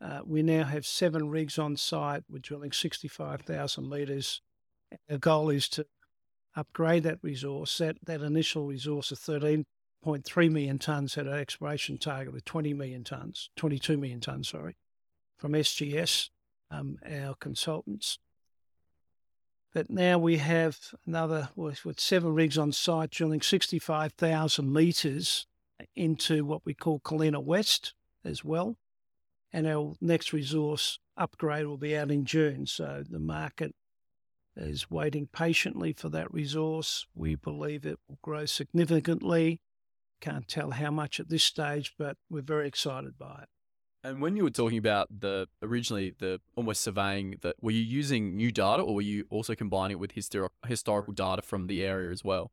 Uh, 0.00 0.20
we 0.24 0.42
now 0.42 0.64
have 0.64 0.84
seven 0.84 1.28
rigs 1.28 1.58
on 1.58 1.76
site. 1.76 2.24
We're 2.28 2.38
drilling 2.38 2.72
65,000 2.72 3.88
metres. 3.88 4.40
Our 5.10 5.18
goal 5.18 5.50
is 5.50 5.68
to 5.70 5.86
upgrade 6.56 7.04
that 7.04 7.18
resource. 7.22 7.78
That, 7.78 7.96
that 8.04 8.20
initial 8.20 8.66
resource 8.66 9.10
of 9.12 9.18
13.3 10.04 10.50
million 10.50 10.78
tonnes 10.78 11.16
at 11.16 11.26
an 11.26 11.34
exploration 11.34 11.98
target 11.98 12.34
of 12.34 12.44
20 12.44 12.74
million 12.74 13.04
tonnes, 13.04 13.48
22 13.56 13.96
million 13.96 14.20
tonnes, 14.20 14.46
sorry, 14.46 14.76
from 15.36 15.52
SGS, 15.52 16.30
um, 16.70 16.98
our 17.08 17.34
consultants. 17.34 18.18
But 19.72 19.88
now 19.88 20.18
we 20.18 20.36
have 20.36 20.78
another, 21.06 21.48
with 21.56 21.98
seven 21.98 22.34
rigs 22.34 22.58
on 22.58 22.72
site, 22.72 23.10
drilling 23.10 23.40
65,000 23.40 24.72
metres 24.72 25.46
into 25.96 26.44
what 26.44 26.62
we 26.64 26.74
call 26.74 27.00
Colina 27.00 27.42
West 27.42 27.94
as 28.24 28.44
well. 28.44 28.76
And 29.52 29.66
our 29.66 29.94
next 30.00 30.32
resource 30.32 30.98
upgrade 31.16 31.66
will 31.66 31.78
be 31.78 31.96
out 31.96 32.10
in 32.10 32.24
June. 32.24 32.66
So 32.66 33.02
the 33.08 33.18
market 33.18 33.74
is 34.56 34.90
waiting 34.90 35.28
patiently 35.32 35.92
for 35.92 36.08
that 36.10 36.32
resource. 36.32 37.06
We 37.14 37.34
believe 37.34 37.86
it 37.86 37.98
will 38.08 38.18
grow 38.22 38.44
significantly. 38.44 39.60
Can't 40.22 40.46
tell 40.46 40.70
how 40.70 40.92
much 40.92 41.18
at 41.18 41.28
this 41.28 41.42
stage, 41.42 41.94
but 41.98 42.16
we're 42.30 42.42
very 42.42 42.68
excited 42.68 43.18
by 43.18 43.40
it. 43.42 43.48
And 44.04 44.22
when 44.22 44.36
you 44.36 44.44
were 44.44 44.50
talking 44.50 44.78
about 44.78 45.08
the 45.20 45.48
originally 45.60 46.14
the 46.16 46.40
almost 46.54 46.80
surveying 46.80 47.38
that, 47.42 47.56
were 47.60 47.72
you 47.72 47.82
using 47.82 48.36
new 48.36 48.52
data 48.52 48.82
or 48.82 48.94
were 48.94 49.02
you 49.02 49.26
also 49.30 49.56
combining 49.56 49.96
it 49.96 49.98
with 49.98 50.14
histor- 50.14 50.50
historical 50.64 51.12
data 51.12 51.42
from 51.42 51.66
the 51.66 51.84
area 51.84 52.10
as 52.12 52.22
well? 52.22 52.52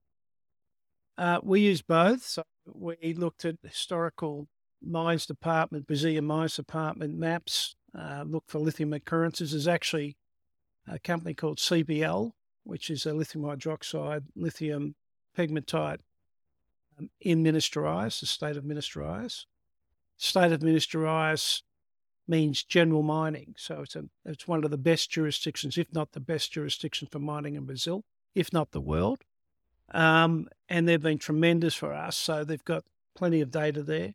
Uh, 1.16 1.42
we 1.44 1.62
use 1.62 1.84
both. 1.84 2.24
So 2.24 2.44
we 2.66 3.14
looked 3.14 3.46
at 3.46 3.58
historical 3.64 4.48
mines 4.82 5.28
department, 5.28 5.86
Brazilian 5.86 6.26
mines 6.26 6.56
department 6.56 7.20
maps, 7.20 7.76
uh, 7.96 8.24
looked 8.26 8.50
for 8.50 8.58
lithium 8.58 8.94
occurrences. 8.94 9.52
There's 9.52 9.68
actually 9.68 10.18
a 10.88 10.98
company 10.98 11.36
called 11.36 11.60
CBL, 11.60 12.32
which 12.64 12.90
is 12.90 13.06
a 13.06 13.14
lithium 13.14 13.46
hydroxide, 13.46 14.24
lithium 14.36 14.96
pegmatite 15.38 16.00
in 17.22 17.44
Minas 17.44 17.70
Gerais, 17.70 18.20
the 18.20 18.26
state 18.26 18.58
of 18.58 18.66
Minas 18.66 18.88
Gerais 18.88 19.46
state 20.20 20.52
of 20.52 20.62
Minas 20.62 20.86
Gerais 20.86 21.64
means 22.28 22.64
general 22.64 23.02
mining. 23.02 23.56
So 23.58 23.82
it's 23.82 23.96
a, 23.96 24.06
it's 24.26 24.48
one 24.48 24.64
of 24.64 24.70
the 24.70 24.78
best 24.78 25.10
jurisdictions, 25.10 25.78
if 25.78 25.92
not 25.94 26.12
the 26.12 26.20
best 26.20 26.52
jurisdiction 26.52 27.08
for 27.10 27.20
mining 27.20 27.56
in 27.56 27.66
Brazil, 27.66 28.04
if 28.36 28.54
not 28.54 28.72
the 28.72 28.82
world. 28.82 29.24
Um, 29.92 30.48
and 30.68 30.88
they've 30.88 31.02
been 31.02 31.18
tremendous 31.18 31.74
for 31.74 31.94
us. 31.94 32.16
So 32.16 32.44
they've 32.44 32.64
got 32.64 32.84
plenty 33.16 33.42
of 33.42 33.50
data 33.50 33.82
there. 33.82 34.14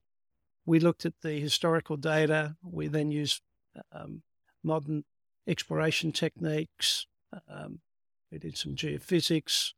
We 0.67 0.79
looked 0.79 1.05
at 1.05 1.21
the 1.23 1.41
historical 1.41 1.97
data. 1.97 2.57
We 2.63 2.87
then 2.87 3.11
used 3.11 3.43
um, 3.91 4.23
modern 4.63 5.05
exploration 5.49 6.13
techniques. 6.13 7.07
Um, 7.49 7.81
we 8.31 8.39
did 8.39 8.57
some 8.57 8.77
geophysics. 8.77 9.73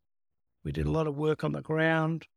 We 0.63 0.71
did 0.71 0.85
a 0.85 0.91
lot 0.91 1.07
of 1.07 1.17
work 1.17 1.43
on 1.43 1.53
the 1.53 1.61
ground, 1.61 2.27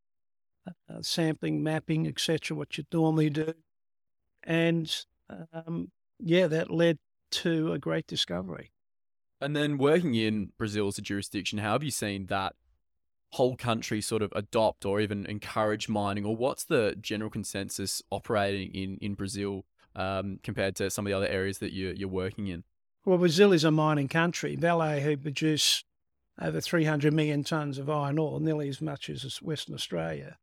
uh, 0.67 1.03
sampling, 1.03 1.63
mapping, 1.63 2.07
etc. 2.07 2.57
What 2.57 2.77
you 2.79 2.85
normally 2.93 3.31
do 3.31 3.55
and 4.45 5.05
um, 5.53 5.91
yeah, 6.19 6.47
that 6.47 6.71
led 6.71 6.99
to 7.31 7.73
a 7.73 7.79
great 7.79 8.07
discovery. 8.07 8.73
And 9.41 9.57
then 9.57 9.79
working 9.79 10.15
in 10.15 10.53
Brazil 10.59 10.89
as 10.89 10.99
a 10.99 11.03
jurisdiction, 11.03 11.59
how 11.59 11.73
have 11.73 11.83
you 11.83 11.91
seen 11.91 12.27
that 12.27 12.55
whole 13.33 13.57
country 13.57 14.01
sort 14.01 14.23
of 14.23 14.33
adopt 14.35 14.85
or 14.85 15.01
even 15.01 15.25
encourage 15.27 15.89
mining, 15.89 16.25
or 16.25 16.37
what's 16.37 16.65
the 16.65 16.97
general 17.01 17.31
consensus 17.31 18.03
operating 18.11 18.75
in 18.75 18.99
in 19.01 19.15
Brazil 19.15 19.65
um, 19.95 20.41
compared 20.43 20.75
to 20.77 20.91
some 20.91 21.07
of 21.07 21.11
the 21.11 21.17
other 21.17 21.29
areas 21.29 21.59
that 21.59 21.73
you're, 21.73 21.93
you're 21.93 22.09
working 22.09 22.49
in? 22.49 22.65
Well, 23.05 23.19
Brazil 23.19 23.53
is 23.53 23.65
a 23.65 23.71
mining 23.71 24.09
country. 24.09 24.57
Vale, 24.57 25.01
who 25.01 25.17
produce 25.17 25.85
over 26.41 26.61
300 26.61 27.15
million 27.15 27.45
tonnes 27.45 27.79
of 27.79 27.89
iron 27.89 28.19
ore, 28.19 28.41
nearly 28.41 28.69
as 28.69 28.83
much 28.83 29.09
as 29.09 29.41
Western 29.41 29.75
Australia, 29.75 30.37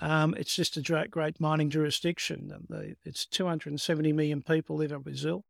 um, 0.00 0.34
it's 0.36 0.54
just 0.54 0.76
a 0.76 1.06
great, 1.10 1.40
mining 1.40 1.70
jurisdiction. 1.70 2.96
It's 3.04 3.26
270 3.26 4.12
million 4.12 4.42
people 4.42 4.76
live 4.76 4.92
in 4.92 5.00
Brazil. 5.00 5.44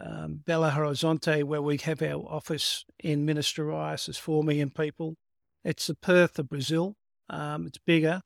Um, 0.00 0.42
Belo 0.46 0.70
Horizonte, 0.72 1.44
where 1.44 1.60
we 1.60 1.76
have 1.78 2.02
our 2.02 2.24
office 2.28 2.84
in 3.00 3.24
Minas 3.24 3.52
Gerais, 3.52 4.08
is 4.08 4.16
4 4.16 4.44
million 4.44 4.70
people. 4.70 5.16
It's 5.64 5.88
the 5.88 5.94
Perth 5.94 6.38
of 6.38 6.48
Brazil. 6.48 6.96
Um, 7.28 7.66
it's 7.66 7.78
bigger, 7.78 8.22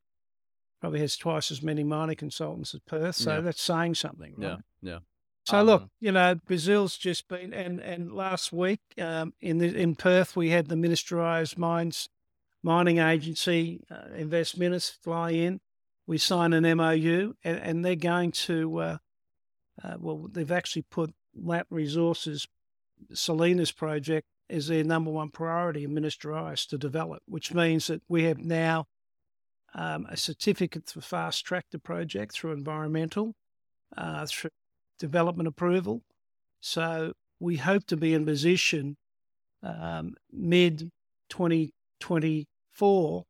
probably 0.80 1.00
has 1.00 1.16
twice 1.16 1.50
as 1.50 1.62
many 1.62 1.82
mining 1.82 2.16
consultants 2.16 2.74
as 2.74 2.80
Perth. 2.80 3.16
So 3.16 3.36
yeah. 3.36 3.40
that's 3.40 3.62
saying 3.62 3.96
something, 3.96 4.34
right? 4.36 4.58
Yeah, 4.82 4.90
yeah. 4.92 4.98
So 5.44 5.58
um, 5.58 5.66
look, 5.66 5.88
you 6.00 6.12
know, 6.12 6.36
Brazil's 6.36 6.96
just 6.96 7.26
been, 7.26 7.52
and 7.52 7.80
and 7.80 8.12
last 8.12 8.52
week 8.52 8.80
um, 9.00 9.32
in 9.40 9.58
the, 9.58 9.74
in 9.74 9.96
Perth 9.96 10.36
we 10.36 10.50
had 10.50 10.68
the 10.68 10.76
Minas 10.76 11.02
Gerais 11.02 11.58
Mines 11.58 12.08
mining 12.62 12.98
agency, 12.98 13.80
uh, 13.90 14.16
Investminas 14.16 14.90
fly 15.02 15.30
in. 15.30 15.60
We 16.06 16.18
sign 16.18 16.52
an 16.52 16.76
MOU, 16.76 17.34
and, 17.44 17.58
and 17.58 17.84
they're 17.84 17.96
going 17.96 18.32
to, 18.32 18.78
uh, 18.78 18.98
uh, 19.82 19.96
well, 19.98 20.28
they've 20.30 20.50
actually 20.50 20.82
put 20.82 21.14
Lat 21.34 21.66
Resources 21.70 22.46
Salinas 23.12 23.72
project 23.72 24.28
as 24.50 24.68
their 24.68 24.84
number 24.84 25.10
one 25.10 25.30
priority 25.30 25.84
in 25.84 25.94
Minas 25.94 26.16
Gerais 26.16 26.66
to 26.68 26.78
develop, 26.78 27.22
which 27.26 27.54
means 27.54 27.86
that 27.86 28.02
we 28.08 28.24
have 28.24 28.38
now 28.38 28.86
um, 29.74 30.06
a 30.10 30.16
certificate 30.16 30.90
for 30.90 31.00
fast 31.00 31.44
track 31.44 31.66
the 31.70 31.78
project 31.78 32.34
through 32.34 32.52
environmental, 32.52 33.34
uh, 33.96 34.26
through 34.26 34.50
development 34.98 35.48
approval. 35.48 36.02
So 36.60 37.14
we 37.40 37.56
hope 37.56 37.86
to 37.86 37.96
be 37.96 38.14
in 38.14 38.26
position 38.26 38.96
um, 39.62 40.14
mid 40.30 40.90
2020 41.30 42.46
four, 42.72 43.24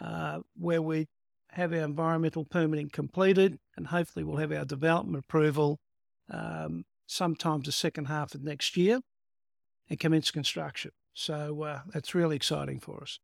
uh, 0.00 0.40
where 0.56 0.82
we 0.82 1.06
have 1.52 1.72
our 1.72 1.80
environmental 1.80 2.44
permitting 2.44 2.88
completed, 2.90 3.58
and 3.76 3.88
hopefully 3.88 4.24
we'll 4.24 4.36
have 4.36 4.52
our 4.52 4.64
development 4.64 5.24
approval 5.24 5.78
um, 6.30 6.84
sometime 7.06 7.60
the 7.60 7.72
second 7.72 8.06
half 8.06 8.34
of 8.34 8.42
next 8.42 8.76
year 8.76 9.00
and 9.88 9.98
commence 9.98 10.30
construction. 10.30 10.92
So 11.12 11.62
uh, 11.62 11.80
that's 11.92 12.14
really 12.14 12.36
exciting 12.36 12.78
for 12.80 13.02
us. 13.02 13.18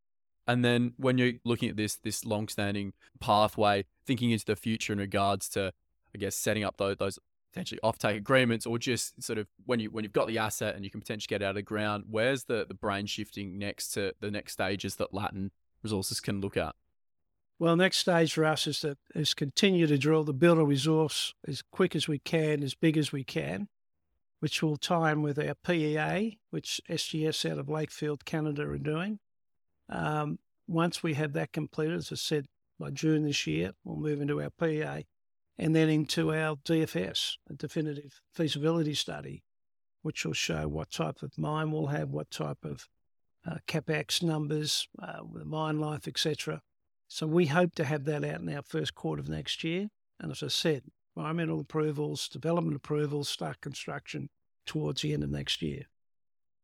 And 0.49 0.65
then 0.65 0.95
when 0.97 1.19
you're 1.19 1.35
looking 1.45 1.69
at 1.69 1.77
this 1.77 1.97
this 1.97 2.25
long-standing 2.25 2.93
pathway, 3.21 3.85
thinking 4.07 4.31
into 4.31 4.45
the 4.45 4.57
future 4.57 4.93
in 4.93 4.99
regards 4.99 5.49
to, 5.51 5.73
I 6.15 6.19
guess, 6.19 6.37
setting 6.37 6.65
up 6.65 6.77
those, 6.77 6.97
those 6.99 7.19
potentially 7.57 7.81
offtake 7.83 8.17
agreements, 8.19 8.67
or 8.67 8.79
just 8.79 9.23
sort 9.23 9.39
of 9.39 9.47
when 9.65 9.81
you 9.81 9.91
when 9.91 10.05
you've 10.05 10.13
got 10.13 10.29
the 10.29 10.39
asset 10.39 10.75
and 10.75 10.85
you 10.85 10.91
can 10.91 11.01
potentially 11.01 11.29
get 11.29 11.43
out 11.43 11.51
of 11.51 11.55
the 11.55 11.63
ground, 11.63 12.05
where's 12.11 12.45
the 12.45 12.67
the 12.67 12.75
brain 12.75 13.07
shifting 13.07 13.59
next 13.59 13.89
to 13.95 14.13
the 14.21 14.31
next 14.31 14.53
stages 14.53 14.97
that 14.97 15.15
Latin 15.15 15.51
Resources 15.83 16.21
can 16.21 16.41
look 16.41 16.57
at? 16.57 16.75
Well, 17.59 17.75
next 17.75 17.99
stage 17.99 18.35
for 18.35 18.45
us 18.45 18.67
is 18.67 18.81
to 18.81 18.99
is 19.15 19.33
continue 19.33 19.87
to 19.87 19.97
drill 19.97 20.25
the 20.25 20.35
build 20.35 20.59
a 20.59 20.65
resource 20.65 21.33
as 21.49 21.63
quick 21.63 21.97
as 21.97 22.07
we 22.07 22.19
can, 22.19 22.63
as 22.63 22.75
big 22.75 22.99
as 22.99 23.11
we 23.11 23.25
can, 23.25 23.69
which 24.41 24.63
will 24.63 24.77
tie 24.77 25.13
in 25.13 25.23
with 25.23 25.39
our 25.39 25.55
PEA, 25.55 26.39
which 26.51 26.81
SGS 26.91 27.51
out 27.51 27.59
of 27.59 27.69
Lakefield, 27.69 28.27
Canada, 28.27 28.65
are 28.65 28.77
doing. 28.77 29.19
Um, 29.89 30.39
once 30.69 31.03
we 31.03 31.15
have 31.15 31.33
that 31.33 31.53
completed, 31.53 31.97
as 31.97 32.13
I 32.13 32.17
said, 32.17 32.47
by 32.79 32.91
June 32.91 33.25
this 33.25 33.47
year, 33.47 33.73
we'll 33.83 33.97
move 33.97 34.21
into 34.21 34.43
our 34.43 34.51
PEA 34.51 35.07
and 35.59 35.75
then 35.75 35.89
into 35.89 36.35
our 36.35 36.57
DFS, 36.57 37.37
a 37.49 37.55
definitive 37.55 38.21
feasibility 38.33 38.95
study, 38.95 39.43
which 40.03 40.25
will 40.25 40.33
show 40.33 40.69
what 40.69 40.91
type 40.91 41.23
of 41.23 41.37
mine 41.39 41.71
we'll 41.71 41.87
have, 41.87 42.11
what 42.11 42.31
type 42.31 42.65
of 42.65 42.89
uh, 43.49 43.57
capex 43.67 44.23
numbers, 44.23 44.89
uh, 45.03 45.21
the 45.33 45.45
mine 45.45 45.79
life, 45.79 46.07
etc. 46.07 46.61
So 47.09 47.27
we 47.27 47.47
hope 47.47 47.75
to 47.77 47.85
have 47.85 48.05
that 48.05 48.25
out 48.25 48.41
in 48.41 48.55
our 48.55 48.63
first 48.63 48.95
quarter 48.95 49.21
of 49.21 49.29
next 49.29 49.65
year. 49.65 49.89
And 50.21 50.31
as 50.33 50.43
I 50.43 50.49
said, 50.49 50.83
environmental 51.17 51.61
approvals, 51.61 52.29
development 52.29 52.77
approvals, 52.77 53.29
start 53.29 53.61
construction 53.61 54.29
towards 54.67 55.03
the 55.03 55.13
end 55.13 55.23
of 55.23 55.31
next 55.31 55.63
year. 55.63 55.85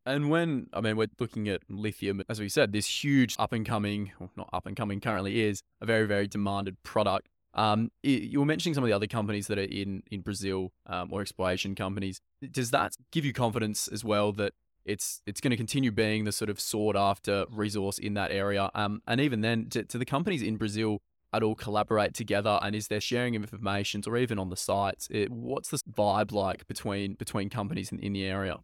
And 0.04 0.30
when, 0.30 0.66
I 0.72 0.80
mean, 0.80 0.96
we're 0.96 1.08
looking 1.20 1.48
at 1.48 1.62
lithium, 1.68 2.22
as 2.28 2.40
we 2.40 2.48
said, 2.48 2.72
this 2.72 3.04
huge 3.04 3.36
up 3.38 3.52
and 3.52 3.64
coming, 3.64 4.10
well, 4.18 4.30
not 4.36 4.50
up 4.52 4.66
and 4.66 4.76
coming 4.76 5.00
currently 5.00 5.40
is 5.40 5.62
a 5.80 5.86
very, 5.86 6.06
very 6.06 6.26
demanded 6.26 6.82
product 6.82 7.28
Um, 7.54 7.90
you 8.02 8.40
were 8.40 8.46
mentioning 8.46 8.74
some 8.74 8.82
of 8.82 8.88
the 8.88 8.94
other 8.94 9.06
companies 9.06 9.46
that 9.48 9.58
are 9.58 9.62
in 9.62 10.02
in 10.10 10.22
Brazil 10.22 10.72
um, 10.86 11.12
or 11.12 11.20
exploration 11.20 11.74
companies. 11.74 12.20
Does 12.50 12.70
that 12.70 12.96
give 13.10 13.24
you 13.24 13.32
confidence 13.32 13.88
as 13.88 14.04
well 14.04 14.32
that 14.32 14.52
it's 14.84 15.20
it's 15.26 15.40
going 15.40 15.50
to 15.50 15.56
continue 15.56 15.92
being 15.92 16.24
the 16.24 16.32
sort 16.32 16.50
of 16.50 16.58
sought 16.58 16.96
after 16.96 17.46
resource 17.50 17.98
in 17.98 18.14
that 18.14 18.30
area? 18.30 18.70
Um, 18.74 19.02
and 19.06 19.20
even 19.20 19.42
then, 19.42 19.64
do, 19.68 19.82
do 19.82 19.98
the 19.98 20.04
companies 20.04 20.42
in 20.42 20.56
Brazil 20.56 21.02
at 21.32 21.42
all 21.42 21.54
collaborate 21.54 22.14
together? 22.14 22.58
And 22.62 22.74
is 22.74 22.88
there 22.88 23.00
sharing 23.00 23.36
of 23.36 23.42
information, 23.42 24.02
or 24.06 24.16
even 24.16 24.38
on 24.38 24.50
the 24.50 24.56
sites? 24.56 25.08
It, 25.10 25.30
what's 25.30 25.70
the 25.70 25.78
vibe 25.90 26.32
like 26.32 26.66
between 26.66 27.14
between 27.14 27.50
companies 27.50 27.92
in, 27.92 27.98
in 27.98 28.14
the 28.14 28.24
area? 28.24 28.58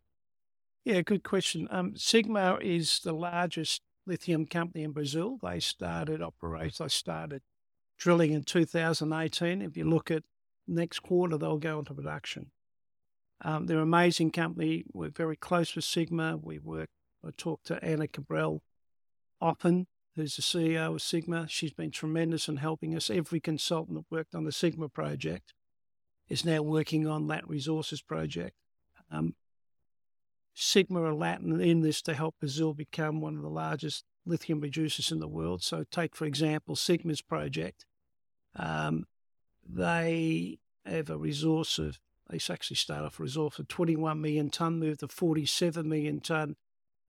Yeah, 0.85 1.03
good 1.03 1.23
question. 1.23 1.69
Um, 1.71 1.95
Sigma 1.97 2.59
is 2.63 3.01
the 3.05 3.13
largest 3.13 3.83
lithium 4.07 4.47
company 4.47 4.85
in 4.85 4.93
Brazil. 4.93 5.39
They 5.43 5.61
started 5.61 6.23
operate. 6.23 6.77
They 6.79 6.89
started 6.89 7.43
drilling 7.99 8.33
in 8.33 8.45
2018. 8.45 9.61
If 9.61 9.77
you 9.77 9.85
look 9.85 10.11
at 10.11 10.23
next 10.67 11.01
quarter, 11.01 11.37
they'll 11.37 11.59
go 11.59 11.81
into 11.81 11.95
production. 11.95 12.51
Um, 13.43 13.67
they're 13.67 13.77
an 13.77 13.83
amazing 13.83 14.31
company. 14.31 14.85
We're 14.93 15.11
very 15.11 15.37
close 15.37 15.75
with 15.75 15.85
Sigma. 15.85 16.37
We 16.37 16.59
work. 16.59 16.91
I 17.25 17.31
talk 17.37 17.63
to 17.65 17.83
Ana 17.85 18.09
Cabral 18.09 18.63
often, 19.41 19.87
who's 20.17 20.37
the 20.37 20.43
CEO 20.43 20.95
of 20.95 21.03
Sigma. 21.03 21.47
She's 21.49 21.73
been 21.73 21.91
tremendous 21.91 22.49
in 22.49 22.57
helping 22.57 22.97
us. 22.97 23.11
Every 23.11 23.41
consultant 23.41 23.99
that 23.99 24.11
worked 24.11 24.35
on 24.35 24.45
the 24.45 24.53
Sigma 24.53 24.89
project 24.89 25.53
is 26.29 26.45
now 26.45 26.63
working 26.63 27.07
on 27.07 27.27
that 27.29 27.49
resources 27.49 28.03
project. 28.03 28.57
Um, 29.11 29.35
Sigma 30.55 31.03
are 31.03 31.15
Latin 31.15 31.61
in 31.61 31.83
this 31.83 32.03
to 32.03 32.15
help 32.15 32.37
Brazil 32.41 32.75
become 32.75 33.21
one 33.21 33.37
of 33.37 33.43
the 33.43 33.49
largest 33.49 34.05
lithium 34.27 34.61
producers 34.61 35.13
in 35.13 35.21
the 35.21 35.29
world. 35.29 35.63
So, 35.63 35.85
take 35.91 36.17
for 36.17 36.25
example 36.25 36.75
Sigma's 36.75 37.23
project. 37.23 37.85
Um, 38.59 39.07
they 39.69 40.59
have 40.85 41.11
a 41.11 41.17
resource 41.17 41.79
of 41.79 41.99
they 42.31 42.39
actually 42.53 42.77
start 42.77 43.05
off 43.05 43.19
a 43.19 43.23
resource 43.23 43.59
of 43.59 43.69
21 43.69 44.21
million 44.21 44.51
tonne, 44.51 44.79
moved 44.79 45.01
to 45.01 45.09
47 45.09 45.89
million 45.89 46.21
tonne 46.21 46.57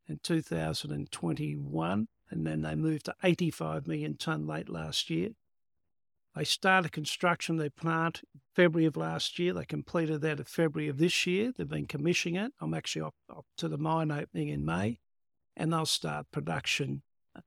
in 0.07 0.19
2021, 0.23 2.07
and 2.29 2.47
then 2.47 2.61
they 2.61 2.75
moved 2.75 3.05
to 3.05 3.15
85 3.21 3.85
million 3.85 4.15
tonne 4.15 4.47
late 4.47 4.69
last 4.69 5.09
year. 5.09 5.31
They 6.35 6.45
started 6.45 6.93
construction 6.93 7.55
of 7.55 7.59
their 7.59 7.69
plant 7.69 8.21
February 8.55 8.85
of 8.85 8.95
last 8.95 9.39
year. 9.39 9.51
They 9.53 9.65
completed 9.65 10.21
that 10.21 10.37
in 10.39 10.45
February 10.45 10.87
of 10.87 10.97
this 10.97 11.27
year. 11.27 11.51
They've 11.51 11.67
been 11.67 11.87
commissioning 11.87 12.41
it. 12.41 12.53
I'm 12.61 12.73
actually 12.73 13.01
up, 13.01 13.15
up 13.29 13.45
to 13.57 13.67
the 13.67 13.77
mine 13.77 14.11
opening 14.11 14.47
in 14.47 14.63
May, 14.63 14.99
and 15.57 15.73
they'll 15.73 15.85
start 15.85 16.31
production 16.31 17.01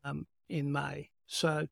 um, 0.04 0.26
in 0.48 0.70
May. 0.72 1.10
So, 1.26 1.68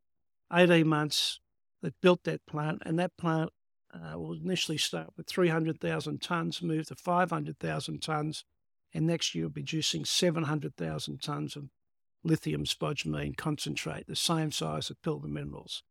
18 0.52 0.86
months. 0.86 1.40
They 1.82 1.92
built 2.00 2.24
that 2.24 2.46
plant, 2.46 2.82
and 2.84 2.98
that 2.98 3.16
plant 3.16 3.50
uh, 3.92 4.18
will 4.18 4.34
initially 4.34 4.78
start 4.78 5.10
with 5.16 5.26
300,000 5.26 6.20
tonnes, 6.20 6.62
move 6.62 6.86
to 6.88 6.94
500,000 6.94 8.00
tonnes, 8.00 8.44
and 8.92 9.06
next 9.06 9.34
year 9.34 9.44
will 9.44 9.50
be 9.50 9.62
producing 9.62 10.04
700,000 10.04 11.20
tonnes 11.20 11.56
of 11.56 11.70
lithium 12.22 12.64
spodumene 12.64 13.36
concentrate, 13.36 14.06
the 14.06 14.16
same 14.16 14.52
size 14.52 14.90
as 14.90 14.96
Pilbara 15.04 15.28
Minerals. 15.28 15.82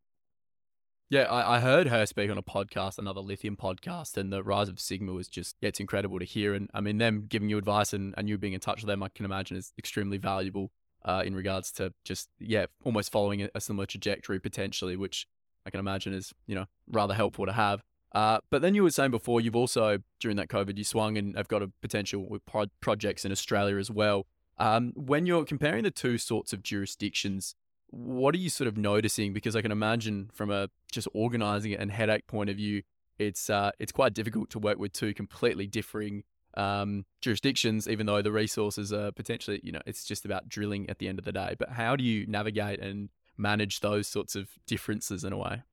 Yeah, 1.10 1.24
I, 1.24 1.56
I, 1.56 1.60
heard 1.60 1.88
her 1.88 2.06
speak 2.06 2.30
on 2.30 2.38
a 2.38 2.44
podcast, 2.44 3.00
another 3.00 3.22
lithium 3.22 3.58
podcast, 3.58 4.16
and 4.16 4.32
the 4.32 4.44
rise 4.44 4.70
of 4.70 4.80
Sigma 4.80 5.12
was 5.12 5.28
just, 5.28 5.56
yeah, 5.60 5.70
it's 5.70 5.80
incredible 5.80 6.20
to 6.20 6.26
hear. 6.26 6.54
And 6.54 6.70
I 6.72 6.82
mean, 6.82 7.00
them 7.00 7.26
giving 7.28 7.50
you 7.50 7.58
advice 7.58 7.94
and, 7.94 8.14
and 8.16 8.30
you 8.30 8.38
being 8.38 8.54
in 8.54 8.60
touch 8.60 8.84
with 8.84 8.90
them, 8.90 9.02
I 9.02 9.10
can 9.10 9.26
imagine 9.26 9.58
is 9.58 9.74
extremely 9.80 10.20
valuable 10.20 10.72
uh, 11.04 11.24
in 11.26 11.34
regards 11.34 11.72
to 11.74 11.94
just, 12.06 12.30
yeah, 12.38 12.68
almost 12.84 13.12
following 13.12 13.42
a, 13.42 13.50
a 13.56 13.62
similar 13.62 13.88
trajectory 13.88 14.40
potentially, 14.40 14.96
which 14.96 15.26
I 15.70 15.72
can 15.72 15.80
imagine 15.80 16.14
is, 16.14 16.34
you 16.48 16.56
know, 16.56 16.66
rather 16.90 17.14
helpful 17.14 17.46
to 17.46 17.54
have. 17.54 17.84
Uh, 18.12 18.40
but 18.50 18.64
then 18.64 18.74
you 18.74 18.82
were 18.82 18.90
saying 18.90 19.12
before, 19.12 19.40
you've 19.40 19.56
also, 19.56 20.00
during 20.20 20.36
that 20.38 20.48
COVID, 20.48 20.76
you 20.80 20.84
swung 20.84 21.16
and 21.16 21.38
have 21.38 21.48
got 21.48 21.62
a 21.62 21.72
potential 21.80 22.28
with 22.28 22.44
pro- 22.48 22.66
projects 22.82 23.24
in 23.24 23.32
Australia 23.32 23.78
as 23.78 23.92
well. 23.92 24.26
Um, 24.58 24.94
when 24.96 25.28
you're 25.28 25.46
comparing 25.46 25.84
the 25.84 25.92
two 25.92 26.18
sorts 26.18 26.52
of 26.52 26.64
jurisdictions, 26.64 27.54
what 27.92 28.34
are 28.34 28.40
you 28.40 28.50
sort 28.50 28.68
of 28.68 28.78
noticing? 28.78 29.32
Because 29.32 29.56
I 29.56 29.62
can 29.62 29.72
imagine 29.72 30.32
from 30.34 30.50
a 30.50 30.70
just 30.92 31.08
organizing 31.14 31.72
it 31.72 31.80
and 31.80 31.92
headache 31.92 32.26
point 32.26 32.50
of 32.50 32.56
view, 32.56 32.82
it's 33.20 33.50
uh, 33.50 33.72
it's 33.78 33.92
quite 33.92 34.16
difficult 34.16 34.50
to 34.52 34.60
work 34.60 34.80
with 34.80 34.92
two 34.92 35.14
completely 35.14 35.68
differing 35.68 36.24
um, 36.58 37.06
jurisdictions, 37.22 37.88
even 37.88 38.08
though 38.08 38.22
the 38.22 38.32
resources 38.32 38.92
are 38.92 39.12
potentially, 39.12 39.62
you 39.64 39.72
know, 39.72 39.82
it's 39.86 40.04
just 40.04 40.26
about 40.26 40.50
drilling 40.50 40.90
at 40.90 40.98
the 40.98 41.08
end 41.08 41.20
of 41.20 41.26
the 41.26 41.32
day. 41.32 41.56
But 41.60 41.70
how 41.70 41.96
do 41.96 42.04
you 42.04 42.26
navigate 42.28 42.80
and 42.80 43.10
manage 43.40 43.80
those 43.80 44.08
sorts 44.08 44.36
of 44.36 44.50
differences 44.68 45.24
in 45.24 45.34
a 45.34 45.38
way? 45.38 45.64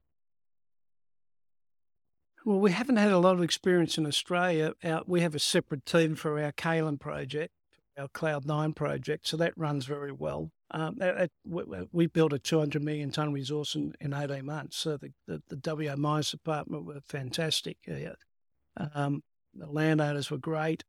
Well, 2.44 2.60
we 2.60 2.70
haven't 2.70 2.96
had 2.96 3.10
a 3.10 3.18
lot 3.18 3.34
of 3.34 3.42
experience 3.42 3.98
in 3.98 4.06
Australia. 4.06 4.74
Our, 4.84 5.02
we 5.06 5.20
have 5.20 5.34
a 5.34 5.40
separate 5.40 5.84
team 5.84 6.14
for 6.14 6.40
our 6.40 6.52
Kaolin 6.52 7.00
project, 7.00 7.52
our 7.98 8.06
Cloud 8.06 8.46
Nine 8.46 8.72
project, 8.72 9.26
so 9.26 9.36
that 9.38 9.52
runs 9.56 9.84
very 9.84 10.12
well. 10.12 10.52
Um, 10.70 10.98
we, 11.44 11.62
we, 11.92 12.06
built 12.06 12.32
a 12.32 12.38
200 12.38 12.82
million 12.82 13.10
tonne 13.10 13.32
resource 13.32 13.74
in, 13.74 13.94
in 14.00 14.12
18 14.12 14.44
months. 14.44 14.76
So 14.76 14.96
the, 14.96 15.12
the, 15.26 15.40
the 15.48 15.96
Mines 15.96 16.30
Department 16.30 16.84
were 16.84 17.00
fantastic. 17.00 17.78
Um, 18.94 19.22
the 19.54 19.66
landowners 19.66 20.30
were 20.30 20.38
great. 20.38 20.84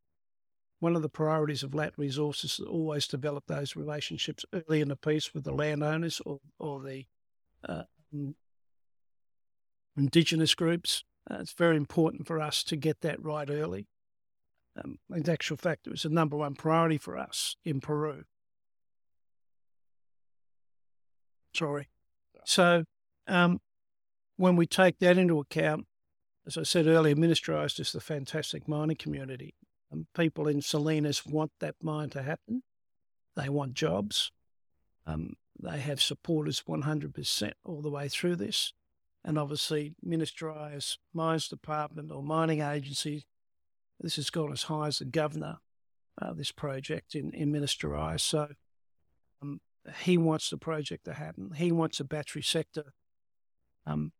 One 0.79 0.95
of 0.95 1.01
the 1.01 1.09
priorities 1.09 1.63
of 1.63 1.73
LAT 1.73 1.93
Resources 1.97 2.59
is 2.59 2.65
always 2.65 3.07
develop 3.07 3.45
those 3.47 3.75
relationships 3.75 4.45
early 4.53 4.81
in 4.81 4.89
the 4.89 4.95
piece 4.95 5.33
with 5.33 5.43
the 5.43 5.53
landowners 5.53 6.21
or, 6.25 6.39
or 6.59 6.81
the 6.81 7.05
uh, 7.67 7.83
indigenous 9.95 10.53
groups 10.53 11.03
uh, 11.29 11.37
it's 11.39 11.53
very 11.53 11.75
important 11.75 12.25
for 12.25 12.39
us 12.39 12.63
to 12.63 12.75
get 12.75 13.01
that 13.01 13.23
right 13.23 13.49
early. 13.49 13.87
Um, 14.81 14.99
in 15.13 15.29
actual 15.29 15.57
fact, 15.57 15.87
it 15.87 15.89
was 15.89 16.03
the 16.03 16.09
number 16.09 16.37
one 16.37 16.55
priority 16.55 16.97
for 16.97 17.17
us 17.17 17.55
in 17.65 17.81
Peru. 17.81 18.23
Sorry. 21.53 21.89
So, 22.45 22.83
um, 23.27 23.59
when 24.37 24.55
we 24.55 24.67
take 24.67 24.99
that 24.99 25.17
into 25.17 25.39
account, 25.39 25.87
as 26.45 26.57
I 26.57 26.63
said 26.63 26.87
earlier, 26.87 27.15
Minas 27.15 27.41
is 27.79 27.91
the 27.91 27.99
fantastic 27.99 28.67
mining 28.67 28.95
community. 28.95 29.55
Um, 29.91 30.07
people 30.15 30.47
in 30.47 30.61
Salinas 30.61 31.25
want 31.25 31.51
that 31.59 31.75
mine 31.81 32.09
to 32.11 32.21
happen. 32.21 32.63
They 33.35 33.49
want 33.49 33.73
jobs. 33.73 34.31
Um, 35.05 35.33
they 35.59 35.79
have 35.79 36.01
supporters 36.01 36.63
100% 36.67 37.51
all 37.63 37.81
the 37.81 37.89
way 37.89 38.09
through 38.09 38.35
this 38.35 38.73
and 39.27 39.37
obviously 39.37 39.93
Minas 40.01 40.31
Gerais 40.31 40.97
Mines 41.13 41.49
Department 41.49 42.11
or 42.11 42.23
mining 42.23 42.61
agency. 42.61 43.27
This 43.99 44.15
has 44.15 44.29
gone 44.29 44.53
as 44.53 44.63
high 44.63 44.87
as 44.87 44.99
the 44.99 45.05
governor, 45.05 45.57
uh, 46.21 46.31
this 46.33 46.53
project 46.53 47.13
in, 47.13 47.33
in 47.33 47.51
Minas 47.51 47.75
Gerais. 47.75 48.21
So 48.21 48.47
um, 49.41 49.59
he 49.99 50.17
wants 50.17 50.49
the 50.49 50.57
project 50.57 51.03
to 51.05 51.13
happen. 51.13 51.51
He 51.55 51.73
wants 51.73 51.99
a 51.99 52.05
battery 52.05 52.41
sector, 52.41 52.93
um, 53.85 54.13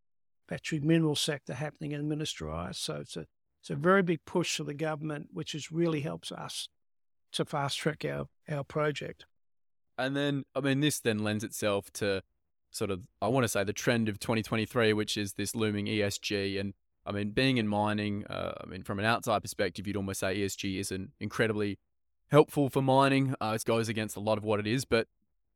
battery 0.50 0.82
mineral 0.82 1.16
sector 1.16 1.54
happening 1.54 1.94
in 1.94 2.10
Minas 2.10 2.34
Gerais. 2.34 2.76
So 2.76 2.96
it's 2.96 3.16
a, 3.16 3.28
it's 3.68 3.74
a 3.74 3.76
very 3.76 4.02
big 4.02 4.24
push 4.24 4.56
for 4.56 4.64
the 4.64 4.74
government, 4.74 5.28
which 5.34 5.52
has 5.52 5.74
really 5.74 6.00
helps 6.00 6.32
us 6.32 6.70
to 7.34 7.44
fast 7.44 7.78
track 7.78 8.06
our, 8.06 8.28
our 8.50 8.64
project. 8.64 9.26
And 9.98 10.16
then, 10.16 10.46
I 10.56 10.62
mean, 10.62 10.80
this 10.80 11.02
then 11.02 11.20
lends 11.20 11.44
itself 11.44 11.92
to 11.94 12.24
sort 12.72 12.92
of 12.92 13.08
I 13.22 13.28
want 13.28 13.44
to 13.44 13.50
say 13.50 13.66
the 13.66 13.74
trend 13.74 14.08
of 14.08 14.20
2023, 14.20 14.94
which 14.94 15.18
is 15.18 15.34
this 15.34 15.54
looming 15.54 15.88
ESG. 15.88 16.58
And 16.58 16.76
I 17.06 17.12
mean, 17.12 17.32
being 17.32 17.58
in 17.58 17.68
mining, 17.68 18.26
uh, 18.28 18.54
I 18.64 18.68
mean, 18.68 18.84
from 18.84 19.00
an 19.00 19.06
outside 19.06 19.42
perspective, 19.42 19.86
you'd 19.86 19.98
almost 19.98 20.22
say 20.22 20.38
ESG 20.38 20.80
isn't 20.80 21.12
incredibly 21.20 21.78
helpful 22.32 22.70
for 22.70 22.82
mining. 22.82 23.36
Uh, 23.42 23.52
it 23.54 23.66
goes 23.66 23.90
against 23.90 24.16
a 24.16 24.22
lot 24.22 24.38
of 24.38 24.46
what 24.46 24.62
it 24.62 24.68
is, 24.68 24.86
but 24.86 25.08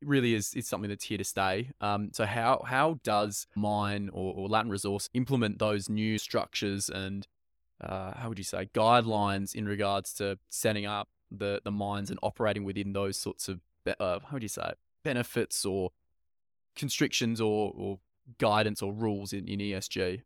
it 0.02 0.08
really 0.10 0.34
is 0.34 0.54
it's 0.54 0.68
something 0.68 0.90
that's 0.90 1.06
here 1.06 1.18
to 1.18 1.24
stay. 1.24 1.72
Um, 1.80 2.10
so 2.12 2.26
how 2.26 2.64
how 2.68 3.00
does 3.06 3.48
mine 3.56 4.10
or, 4.12 4.34
or 4.34 4.50
Latin 4.50 4.70
Resource 4.70 5.08
implement 5.14 5.60
those 5.60 5.88
new 5.88 6.18
structures 6.18 6.90
and 6.90 7.26
uh, 7.84 8.14
how 8.16 8.30
would 8.30 8.38
you 8.38 8.44
say 8.44 8.70
guidelines 8.74 9.56
in 9.56 9.66
regards 9.66 10.14
to 10.14 10.38
setting 10.50 10.86
up 10.86 11.10
the 11.32 11.62
the 11.64 11.72
mines 11.72 12.10
and 12.10 12.20
operating 12.22 12.64
within 12.64 12.94
those 12.94 13.18
sorts 13.18 13.48
of 13.48 13.60
uh, 14.00 14.20
how 14.20 14.34
would 14.34 14.44
you 14.44 14.50
say 14.50 14.74
benefits 15.04 15.66
or 15.66 15.92
constrictions 16.76 17.42
or, 17.42 17.72
or 17.76 18.00
guidance 18.38 18.82
or 18.82 18.94
rules 18.94 19.34
in, 19.34 19.48
in 19.48 19.60
ESG? 19.60 20.22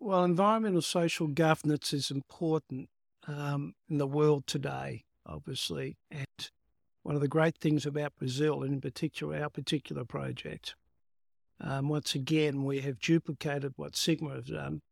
Well, 0.00 0.24
environmental 0.24 0.82
social 0.82 1.28
governance 1.28 1.92
is 1.92 2.10
important 2.10 2.88
um, 3.26 3.74
in 3.88 3.98
the 3.98 4.06
world 4.06 4.46
today, 4.46 5.04
obviously. 5.24 5.96
And 6.10 6.50
one 7.02 7.14
of 7.14 7.20
the 7.20 7.28
great 7.28 7.56
things 7.58 7.86
about 7.86 8.16
Brazil, 8.18 8.62
and 8.62 8.74
in 8.74 8.80
particular 8.80 9.40
our 9.40 9.50
particular 9.50 10.04
project, 10.04 10.74
um, 11.60 11.88
once 11.88 12.14
again, 12.14 12.64
we 12.64 12.80
have 12.80 12.98
duplicated 12.98 13.74
what 13.76 13.96
Sigma 13.96 14.34
has 14.34 14.46
done. 14.46 14.82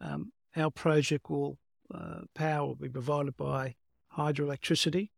Um, 0.00 0.32
our 0.56 0.70
project 0.70 1.30
will 1.30 1.58
uh, 1.94 2.22
power 2.34 2.66
will 2.66 2.74
be 2.74 2.88
provided 2.88 3.36
by 3.36 3.74
hydroelectricity. 4.16 5.10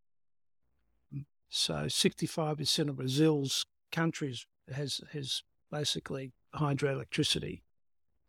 So 1.48 1.84
65% 1.84 2.88
of 2.88 2.96
Brazil's 2.96 3.64
countries 3.90 4.46
has 4.74 5.00
has 5.12 5.42
basically 5.70 6.32
hydroelectricity. 6.54 7.62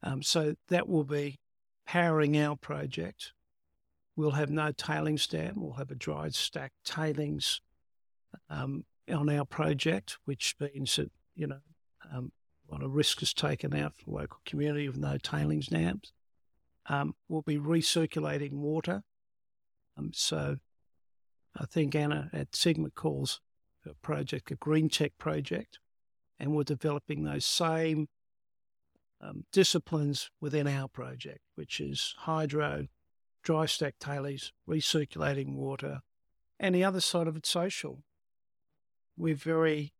Um, 0.01 0.23
so 0.23 0.55
that 0.69 0.87
will 0.87 1.03
be 1.03 1.39
powering 1.85 2.37
our 2.37 2.55
project. 2.55 3.33
We'll 4.15 4.31
have 4.31 4.49
no 4.49 4.71
tailings 4.71 5.27
dam. 5.27 5.55
We'll 5.57 5.73
have 5.73 5.91
a 5.91 5.95
dry 5.95 6.29
stack 6.29 6.71
tailings 6.85 7.61
um, 8.49 8.85
on 9.11 9.29
our 9.29 9.45
project, 9.45 10.17
which 10.25 10.55
means 10.59 10.95
that, 10.97 11.11
you 11.35 11.47
know, 11.47 11.59
um, 12.13 12.31
a 12.69 12.73
lot 12.73 12.83
of 12.83 12.93
risk 12.93 13.21
is 13.21 13.33
taken 13.33 13.73
out 13.75 13.93
for 13.95 14.05
the 14.05 14.11
local 14.11 14.39
community 14.45 14.87
with 14.87 14.97
no 14.97 15.17
tailings 15.17 15.67
dams. 15.67 16.13
Um, 16.89 17.13
we'll 17.27 17.43
be 17.43 17.57
recirculating 17.57 18.53
water. 18.53 19.03
Um, 19.97 20.11
so 20.13 20.57
I 21.55 21.65
think 21.65 21.93
Ana 21.95 22.29
at 22.33 22.55
Sigma 22.55 22.89
calls 22.89 23.41
her 23.85 23.93
project 24.01 24.51
a 24.51 24.55
green 24.55 24.89
tech 24.89 25.13
project, 25.17 25.79
and 26.39 26.55
we're 26.55 26.63
developing 26.63 27.23
those 27.23 27.45
same 27.45 28.09
um, 29.21 29.45
disciplines 29.51 30.31
within 30.41 30.67
our 30.67 30.87
project, 30.87 31.41
which 31.55 31.79
is 31.79 32.15
hydro, 32.19 32.87
dry 33.43 33.65
stack 33.65 33.95
tailings, 33.99 34.51
recirculating 34.67 35.53
water, 35.53 36.01
and 36.59 36.73
the 36.73 36.83
other 36.83 37.01
side 37.01 37.27
of 37.27 37.37
it, 37.37 37.45
social. 37.45 38.03
We're 39.15 39.35
very 39.35 39.93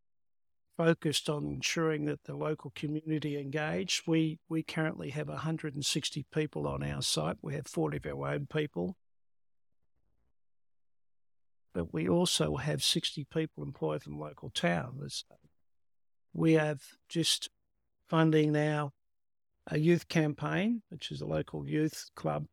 focused 0.79 1.29
on 1.29 1.43
ensuring 1.45 2.05
that 2.05 2.23
the 2.23 2.33
local 2.33 2.71
community 2.73 3.37
engaged. 3.37 4.07
We 4.07 4.39
we 4.47 4.63
currently 4.63 5.09
have 5.09 5.27
160 5.27 6.25
people 6.33 6.65
on 6.69 6.81
our 6.83 7.01
site. 7.01 7.35
We 7.41 7.53
have 7.55 7.67
40 7.67 7.97
of 7.97 8.05
our 8.05 8.29
own 8.29 8.47
people. 8.47 8.95
But 11.73 11.93
we 11.93 12.07
also 12.07 12.55
have 12.55 12.81
60 12.81 13.25
people 13.25 13.61
employed 13.61 14.03
from 14.03 14.17
local 14.17 14.51
towns. 14.51 15.25
We 16.33 16.53
have 16.53 16.81
just 17.09 17.49
funding 18.07 18.53
now 18.53 18.93
a 19.67 19.79
youth 19.79 20.07
campaign, 20.07 20.81
which 20.87 21.11
is 21.11 21.19
a 21.19 21.25
local 21.25 21.67
youth 21.67 22.09
club 22.15 22.45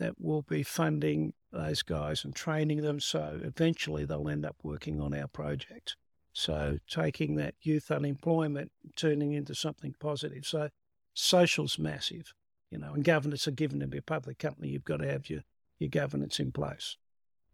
that 0.00 0.14
will 0.18 0.42
be 0.42 0.64
funding 0.64 1.32
those 1.52 1.82
guys 1.82 2.24
and 2.24 2.34
training 2.34 2.80
them. 2.80 2.98
So 2.98 3.38
eventually 3.40 4.04
they'll 4.04 4.28
end 4.28 4.44
up 4.44 4.56
working 4.64 5.00
on 5.00 5.14
our 5.14 5.28
project. 5.28 5.94
So 6.32 6.78
taking 6.88 7.36
that 7.36 7.54
youth 7.60 7.90
unemployment, 7.90 8.72
turning 8.96 9.32
into 9.32 9.54
something 9.54 9.94
positive. 10.00 10.46
So 10.46 10.70
social's 11.14 11.78
massive, 11.78 12.32
you 12.70 12.78
know, 12.78 12.94
and 12.94 13.04
governance 13.04 13.46
are 13.46 13.52
given 13.52 13.80
to 13.80 13.86
be 13.86 13.98
a 13.98 14.02
public 14.02 14.38
company. 14.38 14.68
You've 14.68 14.84
got 14.84 14.98
to 14.98 15.10
have 15.10 15.28
your, 15.28 15.42
your 15.78 15.90
governance 15.90 16.40
in 16.40 16.52
place. 16.52 16.96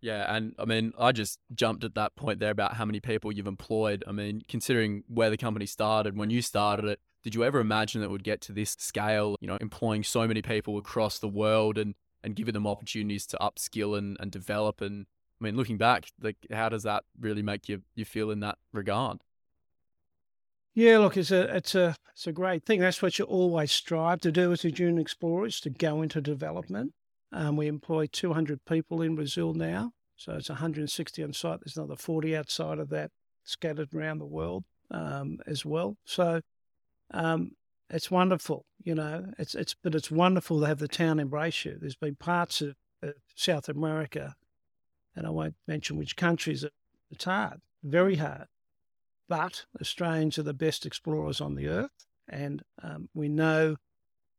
Yeah, 0.00 0.32
and 0.32 0.54
I 0.58 0.64
mean, 0.64 0.92
I 0.96 1.10
just 1.10 1.40
jumped 1.52 1.82
at 1.82 1.96
that 1.96 2.14
point 2.14 2.38
there 2.38 2.52
about 2.52 2.74
how 2.74 2.84
many 2.84 3.00
people 3.00 3.32
you've 3.32 3.48
employed. 3.48 4.04
I 4.06 4.12
mean, 4.12 4.42
considering 4.46 5.02
where 5.08 5.28
the 5.28 5.36
company 5.36 5.66
started, 5.66 6.16
when 6.16 6.30
you 6.30 6.40
started 6.40 6.84
it, 6.84 7.00
did 7.24 7.34
you 7.34 7.42
ever 7.42 7.58
imagine 7.58 8.00
that 8.00 8.06
it 8.06 8.10
would 8.12 8.22
get 8.22 8.40
to 8.42 8.52
this 8.52 8.76
scale, 8.78 9.36
you 9.40 9.48
know, 9.48 9.58
employing 9.60 10.04
so 10.04 10.28
many 10.28 10.40
people 10.40 10.78
across 10.78 11.18
the 11.18 11.28
world 11.28 11.78
and, 11.78 11.96
and 12.22 12.36
giving 12.36 12.54
them 12.54 12.66
opportunities 12.66 13.26
to 13.26 13.36
upskill 13.38 13.98
and, 13.98 14.16
and 14.20 14.30
develop? 14.30 14.80
And 14.80 15.06
I 15.40 15.44
mean, 15.44 15.56
looking 15.56 15.78
back, 15.78 16.10
like 16.20 16.36
how 16.52 16.68
does 16.68 16.82
that 16.82 17.04
really 17.20 17.42
make 17.42 17.68
you, 17.68 17.82
you 17.94 18.04
feel 18.04 18.30
in 18.30 18.40
that 18.40 18.58
regard? 18.72 19.18
Yeah, 20.74 20.98
look, 20.98 21.16
it's 21.16 21.32
a 21.32 21.56
it's 21.56 21.74
a 21.74 21.96
it's 22.12 22.28
a 22.28 22.32
great 22.32 22.64
thing. 22.64 22.78
That's 22.78 23.02
what 23.02 23.18
you 23.18 23.24
always 23.24 23.72
strive 23.72 24.20
to 24.20 24.30
do 24.30 24.52
as 24.52 24.64
a 24.64 24.70
junior 24.70 25.00
explorer 25.00 25.46
is 25.46 25.60
to 25.62 25.70
go 25.70 26.02
into 26.02 26.20
development. 26.20 26.92
Um, 27.32 27.56
we 27.56 27.66
employ 27.66 28.06
200 28.06 28.64
people 28.64 29.02
in 29.02 29.16
Brazil 29.16 29.54
now, 29.54 29.90
so 30.16 30.34
it's 30.34 30.48
160 30.48 31.24
on 31.24 31.32
site. 31.32 31.60
There's 31.64 31.76
another 31.76 31.96
40 31.96 32.36
outside 32.36 32.78
of 32.78 32.90
that, 32.90 33.10
scattered 33.42 33.92
around 33.92 34.18
the 34.18 34.26
world 34.26 34.64
um, 34.92 35.38
as 35.48 35.64
well. 35.64 35.96
So 36.04 36.42
um, 37.12 37.52
it's 37.90 38.10
wonderful, 38.10 38.64
you 38.82 38.94
know. 38.94 39.32
It's 39.36 39.56
it's 39.56 39.74
but 39.82 39.94
it's 39.94 40.12
wonderful 40.12 40.60
to 40.60 40.66
have 40.66 40.78
the 40.78 40.86
town 40.86 41.18
embrace 41.18 41.64
you. 41.64 41.76
There's 41.80 41.96
been 41.96 42.14
parts 42.14 42.60
of, 42.60 42.76
of 43.02 43.14
South 43.34 43.68
America, 43.68 44.34
and 45.18 45.26
I 45.26 45.30
won't 45.30 45.56
mention 45.66 45.96
which 45.96 46.16
countries. 46.16 46.64
It's 47.10 47.24
hard, 47.24 47.60
very 47.82 48.16
hard, 48.16 48.46
but 49.28 49.66
Australians 49.80 50.38
are 50.38 50.44
the 50.44 50.54
best 50.54 50.86
explorers 50.86 51.40
on 51.40 51.56
the 51.56 51.66
earth, 51.66 52.06
and 52.28 52.62
um, 52.82 53.08
we 53.14 53.28
know 53.28 53.76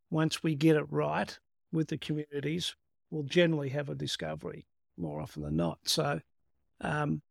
once 0.09 0.41
we 0.41 0.55
get 0.55 0.77
it 0.77 0.85
right 0.89 1.37
with 1.71 1.89
the 1.89 1.97
communities, 1.97 2.75
we'll 3.11 3.23
generally 3.23 3.69
have 3.69 3.89
a 3.89 3.95
discovery 3.95 4.65
more 4.97 5.19
often 5.19 5.43
than 5.43 5.57
not. 5.57 5.79
So 5.83 6.21
um, 6.81 7.21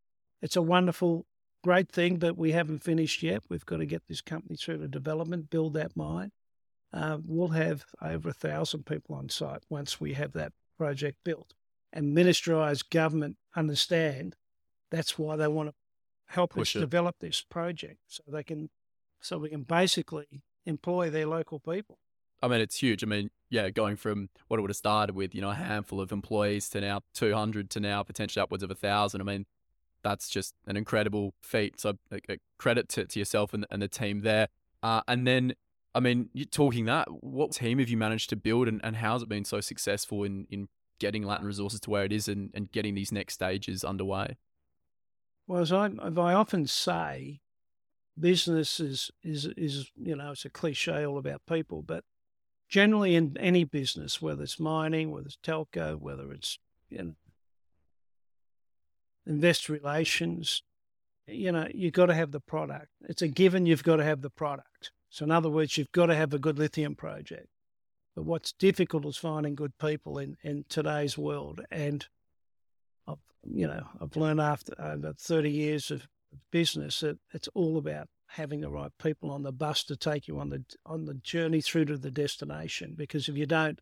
it's 0.43 0.57
a 0.57 0.63
wonderful 0.63 1.27
great 1.65 1.91
thing, 1.91 2.17
but 2.17 2.37
we 2.37 2.53
haven't 2.53 2.85
finished 2.85 3.23
yet. 3.23 3.43
We've 3.49 3.67
got 3.67 3.79
to 3.79 3.87
get 3.87 4.07
this 4.07 4.21
company 4.21 4.57
through 4.57 4.79
to 4.79 4.89
development, 4.89 5.51
build 5.51 5.75
that 5.75 5.97
mine. 5.97 6.33
Uh, 6.93 7.19
we'll 7.25 7.49
have 7.49 7.85
over 8.01 8.29
a 8.29 8.35
thousand 8.35 8.87
people 8.87 9.17
on 9.17 9.29
site 9.29 9.63
once 9.69 10.01
we 10.01 10.15
have 10.15 10.33
that 10.33 10.53
project 10.77 11.19
built. 11.25 11.55
And 11.93 12.15
Minas 12.15 12.41
Gerais 12.41 12.89
government 12.89 13.37
understand 13.57 14.37
that's 14.91 15.19
why 15.19 15.37
they 15.37 15.49
want 15.49 15.71
to 15.71 15.75
help 16.27 16.53
Push 16.55 16.77
us 16.77 16.77
it. 16.77 16.81
develop 16.81 17.17
this 17.21 17.41
project, 17.43 17.99
so 18.07 18.23
they 18.29 18.43
can, 18.43 18.71
so 19.21 19.39
we 19.39 19.49
can 19.49 19.63
basically 19.63 20.43
employ 20.67 21.11
their 21.11 21.27
local 21.27 21.59
people. 21.59 21.99
I 22.43 22.49
mean, 22.49 22.61
it's 22.61 22.77
huge. 22.77 23.03
I 23.03 23.07
mean, 23.07 23.31
yeah, 23.51 23.71
going 23.71 23.97
from 23.97 24.29
what 24.47 24.59
it 24.59 24.61
would 24.61 24.71
have 24.71 24.77
started 24.77 25.17
with, 25.17 25.35
you 25.35 25.41
know, 25.41 25.51
a 25.51 25.55
handful 25.55 26.01
of 26.01 26.13
employees 26.13 26.69
to 26.71 26.81
now 26.81 27.01
200 27.15 27.71
to 27.71 27.81
now 27.81 28.03
potentially 28.03 28.43
upwards 28.43 28.63
of 28.63 28.71
a 28.71 28.75
thousand. 28.75 29.21
I 29.21 29.25
mean, 29.25 29.47
that's 30.03 30.29
just 30.29 30.55
an 30.67 30.77
incredible 30.77 31.35
feat. 31.43 31.81
So 31.81 31.95
a, 32.13 32.21
a 32.29 32.39
credit 32.59 32.89
to, 32.91 33.07
to 33.07 33.19
yourself 33.19 33.53
and, 33.55 33.67
and 33.71 33.83
the 33.83 33.89
team 33.89 34.21
there. 34.21 34.49
Uh, 34.83 35.01
and 35.09 35.27
then, 35.27 35.55
I 35.95 36.01
mean, 36.01 36.29
talking 36.51 36.85
that, 36.85 37.09
what 37.25 37.53
team 37.53 37.79
have 37.81 37.89
you 37.89 37.97
managed 37.97 38.31
to 38.31 38.37
build 38.37 38.69
and, 38.69 38.81
and 38.85 38.97
how 38.97 39.15
has 39.15 39.23
it 39.23 39.29
been 39.29 39.45
so 39.45 39.61
successful 39.61 40.23
in, 40.23 40.47
in 40.51 40.69
getting 40.99 41.23
Latin 41.25 41.47
Resources 41.47 41.81
to 41.81 41.91
where 41.91 42.05
it 42.05 42.13
is 42.13 42.29
and, 42.29 42.51
and 42.55 42.71
getting 42.73 42.95
these 42.95 43.13
next 43.13 43.35
stages 43.35 43.85
underway? 43.85 44.37
Well, 45.47 45.63
as 45.63 45.73
I, 45.73 45.87
as 45.87 46.19
I 46.19 46.35
often 46.35 46.67
say, 46.67 47.41
business 48.19 48.81
is, 48.81 49.11
is, 49.23 49.47
is, 49.57 49.91
you 49.97 50.17
know, 50.17 50.33
it's 50.33 50.45
a 50.45 50.51
cliche 50.51 51.07
all 51.07 51.19
about 51.19 51.43
people, 51.49 51.83
but 51.83 52.05
generally 52.69 53.15
in 53.15 53.37
any 53.39 53.65
business, 53.65 54.21
whether 54.21 54.43
it's 54.43 54.61
mining, 54.61 55.11
whether 55.11 55.27
it's 55.27 55.39
telco, 55.43 55.99
whether 55.99 56.33
it's, 56.33 56.59
you 56.91 56.99
know, 56.99 57.15
investor 59.27 59.73
relations, 59.73 60.63
you 61.27 61.53
know, 61.53 61.69
you've 61.75 61.93
got 61.93 62.07
to 62.07 62.15
have 62.15 62.31
the 62.31 62.41
product. 62.41 62.89
It's 63.09 63.23
a 63.23 63.29
given 63.29 63.67
you've 63.67 63.85
got 63.85 63.97
to 63.97 64.05
have 64.05 64.23
the 64.23 64.31
product. 64.31 64.91
So, 65.11 65.25
in 65.25 65.31
other 65.31 65.51
words, 65.51 65.77
you've 65.77 65.93
got 65.93 66.07
to 66.07 66.15
have 66.15 66.33
a 66.35 66.39
good 66.39 66.59
lithium 66.59 66.95
project. 66.95 67.49
But 68.19 68.27
what's 68.27 68.51
difficult 68.51 69.07
is 69.07 69.17
finding 69.17 69.55
good 69.55 69.79
people 69.79 70.19
in, 70.19 70.37
in 70.43 70.65
today's 70.69 71.17
world. 71.17 71.61
And, 71.71 72.05
I've, 73.07 73.23
you 73.49 73.69
know, 73.69 73.87
I've 74.01 74.17
learned 74.17 74.41
after 74.41 74.75
over 74.77 75.13
30 75.17 75.49
years 75.49 75.93
of 75.93 76.09
business 76.51 76.99
that 76.99 77.19
it's 77.33 77.47
all 77.55 77.79
about 77.79 78.09
having 78.27 78.61
the 78.61 78.71
right 78.71 78.91
people 79.01 79.31
on 79.31 79.45
the 79.45 79.53
bus 79.53 79.85
to 79.85 79.95
take 79.95 80.27
you 80.27 80.41
on 80.41 80.49
the 80.49 80.65
on 80.85 81.05
the 81.05 81.15
journey 81.15 81.61
through 81.61 81.85
to 81.85 81.97
the 81.97 82.11
destination. 82.11 82.95
Because 82.97 83.29
if 83.29 83.37
you 83.37 83.47
don't, 83.47 83.81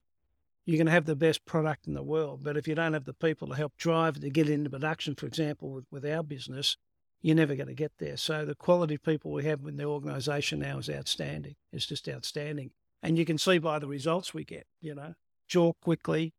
you 0.67 0.77
can 0.77 0.87
have 0.87 1.07
the 1.07 1.17
best 1.17 1.47
product 1.47 1.87
in 1.87 1.95
the 1.95 2.03
world, 2.03 2.41
but 2.43 2.59
if 2.59 2.69
you 2.69 2.75
don't 2.75 2.93
have 2.93 3.07
the 3.07 3.15
people 3.15 3.49
to 3.49 3.55
help 3.55 3.75
drive 3.79 4.21
to 4.21 4.29
get 4.29 4.51
into 4.51 4.69
production, 4.69 5.15
for 5.15 5.25
example, 5.25 5.71
with, 5.71 5.87
with 5.91 6.05
our 6.05 6.23
business, 6.23 6.77
you're 7.23 7.37
never 7.37 7.55
going 7.55 7.69
to 7.69 7.75
get 7.75 7.93
there. 7.97 8.19
So 8.19 8.45
the 8.45 8.55
quality 8.55 8.97
of 8.97 9.03
people 9.03 9.33
we 9.33 9.47
have 9.47 9.61
in 9.67 9.79
the 9.79 9.85
organisation 9.85 10.59
now 10.59 10.77
is 10.77 10.91
outstanding. 10.91 11.57
It's 11.73 11.87
just 11.87 12.07
outstanding, 12.07 12.73
and 13.03 13.19
you 13.19 13.25
can 13.25 13.39
see 13.39 13.59
by 13.59 13.79
the 13.79 13.87
results 13.87 14.35
we 14.35 14.45
get. 14.45 14.67
You 14.81 14.95
know, 14.95 15.15
jaw 15.49 15.73
quickly, 15.83 16.35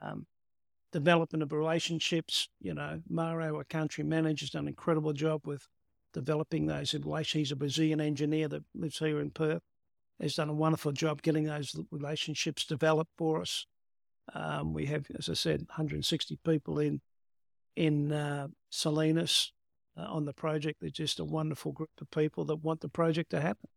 um, 0.00 0.26
development 0.92 1.42
of 1.42 1.52
relationships. 1.52 2.48
You 2.60 2.74
know, 2.74 3.02
Mario, 3.08 3.56
our 3.56 3.64
country 3.64 4.04
manager, 4.04 4.44
has 4.44 4.50
done 4.50 4.64
an 4.64 4.68
incredible 4.68 5.12
job 5.12 5.46
with 5.46 5.68
developing 6.12 6.66
those 6.66 6.94
relationships. 6.94 7.32
He's 7.32 7.52
a 7.52 7.56
Brazilian 7.56 8.00
engineer 8.00 8.48
that 8.48 8.64
lives 8.74 8.98
here 8.98 9.20
in 9.20 9.30
Perth 9.30 9.62
has 10.20 10.34
done 10.34 10.48
a 10.48 10.54
wonderful 10.54 10.92
job 10.92 11.22
getting 11.22 11.44
those 11.44 11.74
relationships 11.90 12.64
developed 12.64 13.12
for 13.16 13.40
us. 13.40 13.66
Um, 14.34 14.72
we 14.72 14.86
have, 14.86 15.06
as 15.18 15.28
I 15.28 15.34
said, 15.34 15.60
160 15.60 16.38
people 16.44 16.78
in 16.78 17.00
in 17.76 18.12
uh, 18.12 18.48
Salinas 18.68 19.52
uh, 19.96 20.02
on 20.02 20.24
the 20.24 20.32
project. 20.32 20.80
They're 20.80 20.90
just 20.90 21.20
a 21.20 21.24
wonderful 21.24 21.72
group 21.72 21.90
of 22.00 22.10
people 22.10 22.44
that 22.46 22.56
want 22.56 22.80
the 22.80 22.88
project 22.88 23.30
to 23.30 23.40
happen. 23.40 23.68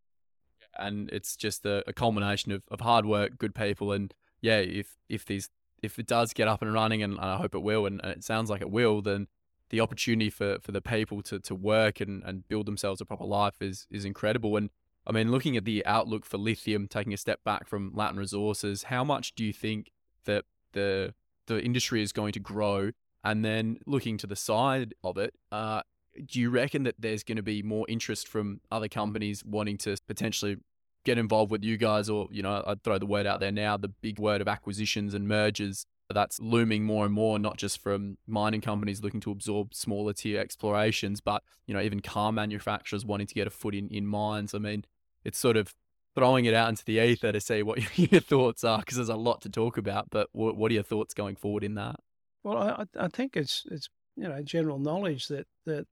And 0.77 1.09
it's 1.11 1.35
just 1.35 1.65
a, 1.65 1.83
a 1.87 1.93
culmination 1.93 2.51
of, 2.51 2.63
of 2.69 2.81
hard 2.81 3.05
work, 3.05 3.37
good 3.37 3.55
people, 3.55 3.91
and 3.91 4.13
yeah, 4.41 4.57
if 4.57 4.97
if 5.09 5.25
these 5.25 5.49
if 5.81 5.99
it 5.99 6.07
does 6.07 6.33
get 6.33 6.47
up 6.47 6.61
and 6.61 6.73
running, 6.73 7.03
and 7.03 7.19
I 7.19 7.35
hope 7.37 7.53
it 7.53 7.61
will, 7.61 7.85
and, 7.85 7.99
and 8.03 8.11
it 8.11 8.23
sounds 8.23 8.49
like 8.49 8.61
it 8.61 8.71
will, 8.71 9.01
then 9.01 9.27
the 9.69 9.81
opportunity 9.81 10.29
for, 10.29 10.57
for 10.61 10.71
the 10.71 10.81
people 10.81 11.21
to, 11.23 11.39
to 11.39 11.55
work 11.55 11.99
and, 11.99 12.23
and 12.23 12.47
build 12.47 12.65
themselves 12.65 13.01
a 13.01 13.05
proper 13.05 13.25
life 13.25 13.61
is 13.61 13.87
is 13.91 14.05
incredible. 14.05 14.55
And 14.55 14.69
I 15.05 15.11
mean, 15.11 15.31
looking 15.31 15.57
at 15.57 15.65
the 15.65 15.85
outlook 15.85 16.25
for 16.25 16.37
lithium, 16.37 16.87
taking 16.87 17.13
a 17.13 17.17
step 17.17 17.43
back 17.43 17.67
from 17.67 17.91
Latin 17.93 18.17
resources, 18.17 18.83
how 18.83 19.03
much 19.03 19.35
do 19.35 19.43
you 19.43 19.53
think 19.53 19.91
that 20.25 20.45
the 20.73 21.13
the 21.47 21.61
industry 21.61 22.01
is 22.01 22.11
going 22.11 22.33
to 22.33 22.39
grow? 22.39 22.91
And 23.25 23.43
then 23.43 23.79
looking 23.85 24.17
to 24.17 24.27
the 24.27 24.35
side 24.35 24.93
of 25.01 25.17
it, 25.17 25.33
uh, 25.49 25.81
do 26.25 26.39
you 26.39 26.49
reckon 26.49 26.83
that 26.83 26.95
there's 26.99 27.23
going 27.23 27.37
to 27.37 27.43
be 27.43 27.63
more 27.63 27.85
interest 27.89 28.27
from 28.27 28.61
other 28.71 28.87
companies 28.87 29.43
wanting 29.45 29.77
to 29.79 29.97
potentially 30.07 30.57
get 31.03 31.17
involved 31.17 31.51
with 31.51 31.63
you 31.63 31.77
guys, 31.77 32.09
or 32.09 32.27
you 32.31 32.41
know, 32.41 32.63
I'd 32.65 32.83
throw 32.83 32.97
the 32.97 33.05
word 33.05 33.25
out 33.25 33.39
there 33.39 33.51
now, 33.51 33.77
the 33.77 33.89
big 33.89 34.19
word 34.19 34.41
of 34.41 34.47
acquisitions 34.47 35.13
and 35.13 35.27
mergers 35.27 35.85
that's 36.09 36.39
looming 36.39 36.83
more 36.83 37.05
and 37.05 37.13
more, 37.13 37.39
not 37.39 37.57
just 37.57 37.81
from 37.81 38.17
mining 38.27 38.61
companies 38.61 39.01
looking 39.01 39.21
to 39.21 39.31
absorb 39.31 39.73
smaller 39.73 40.13
tier 40.13 40.39
explorations, 40.39 41.21
but 41.21 41.43
you 41.65 41.73
know, 41.73 41.81
even 41.81 41.99
car 41.99 42.31
manufacturers 42.31 43.05
wanting 43.05 43.27
to 43.27 43.33
get 43.33 43.47
a 43.47 43.49
foot 43.49 43.75
in 43.75 43.89
in 43.89 44.05
mines. 44.05 44.53
I 44.53 44.59
mean, 44.59 44.85
it's 45.23 45.37
sort 45.37 45.57
of 45.57 45.73
throwing 46.15 46.45
it 46.45 46.53
out 46.53 46.69
into 46.69 46.85
the 46.85 46.99
ether 46.99 47.31
to 47.31 47.41
see 47.41 47.63
what 47.63 47.97
your 48.11 48.21
thoughts 48.21 48.63
are, 48.63 48.79
because 48.79 48.97
there's 48.97 49.09
a 49.09 49.15
lot 49.15 49.41
to 49.41 49.49
talk 49.49 49.77
about. 49.77 50.09
But 50.09 50.29
what, 50.31 50.55
what 50.55 50.71
are 50.71 50.75
your 50.75 50.83
thoughts 50.83 51.13
going 51.13 51.35
forward 51.35 51.63
in 51.63 51.75
that? 51.75 51.95
Well, 52.43 52.57
I, 52.57 52.85
I 52.99 53.07
think 53.07 53.35
it's 53.35 53.63
it's 53.71 53.89
you 54.15 54.27
know 54.27 54.41
general 54.43 54.79
knowledge 54.79 55.27
that 55.27 55.47
that 55.65 55.87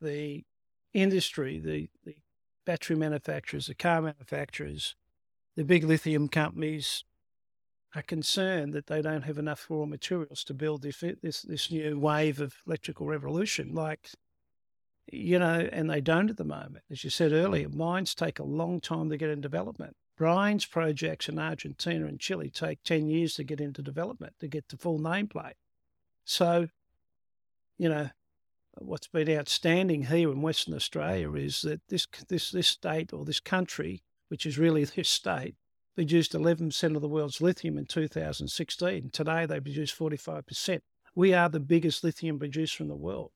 the 0.00 0.44
industry, 0.92 1.58
the 1.58 1.88
the 2.04 2.16
battery 2.64 2.96
manufacturers, 2.96 3.66
the 3.66 3.74
car 3.74 4.02
manufacturers, 4.02 4.94
the 5.56 5.64
big 5.64 5.84
lithium 5.84 6.28
companies 6.28 7.04
are 7.94 8.02
concerned 8.02 8.74
that 8.74 8.88
they 8.88 9.00
don't 9.00 9.22
have 9.22 9.38
enough 9.38 9.66
raw 9.70 9.86
materials 9.86 10.44
to 10.44 10.54
build 10.54 10.82
this 10.82 11.02
this, 11.22 11.42
this 11.42 11.70
new 11.70 11.98
wave 11.98 12.40
of 12.40 12.56
electrical 12.66 13.06
revolution. 13.06 13.74
Like, 13.74 14.10
you 15.10 15.38
know, 15.38 15.68
and 15.72 15.88
they 15.88 16.00
don't 16.00 16.30
at 16.30 16.36
the 16.36 16.44
moment. 16.44 16.84
As 16.90 17.04
you 17.04 17.10
said 17.10 17.32
earlier, 17.32 17.68
mines 17.68 18.14
take 18.14 18.38
a 18.38 18.44
long 18.44 18.80
time 18.80 19.08
to 19.10 19.16
get 19.16 19.30
in 19.30 19.40
development. 19.40 19.96
Brines 20.18 20.68
projects 20.68 21.28
in 21.28 21.38
Argentina 21.38 22.06
and 22.06 22.18
Chile 22.18 22.50
take 22.50 22.82
10 22.82 23.06
years 23.06 23.34
to 23.34 23.44
get 23.44 23.60
into 23.60 23.82
development, 23.82 24.34
to 24.40 24.48
get 24.48 24.68
to 24.70 24.76
full 24.76 24.98
nameplate. 24.98 25.54
So, 26.24 26.68
you 27.78 27.88
know, 27.88 28.08
what's 28.78 29.08
been 29.08 29.30
outstanding 29.30 30.04
here 30.04 30.30
in 30.30 30.42
Western 30.42 30.74
Australia 30.74 31.32
is 31.34 31.62
that 31.62 31.80
this 31.88 32.06
this 32.28 32.50
this 32.50 32.68
state 32.68 33.12
or 33.12 33.24
this 33.24 33.40
country, 33.40 34.02
which 34.28 34.46
is 34.46 34.58
really 34.58 34.84
this 34.84 35.08
state, 35.08 35.56
produced 35.94 36.32
11% 36.32 36.94
of 36.94 37.02
the 37.02 37.08
world's 37.08 37.40
lithium 37.40 37.78
in 37.78 37.86
2016. 37.86 39.10
Today 39.10 39.46
they 39.46 39.60
produce 39.60 39.92
45%. 39.94 40.80
We 41.14 41.32
are 41.32 41.48
the 41.48 41.60
biggest 41.60 42.04
lithium 42.04 42.38
producer 42.38 42.82
in 42.82 42.88
the 42.88 42.96
world 42.96 43.32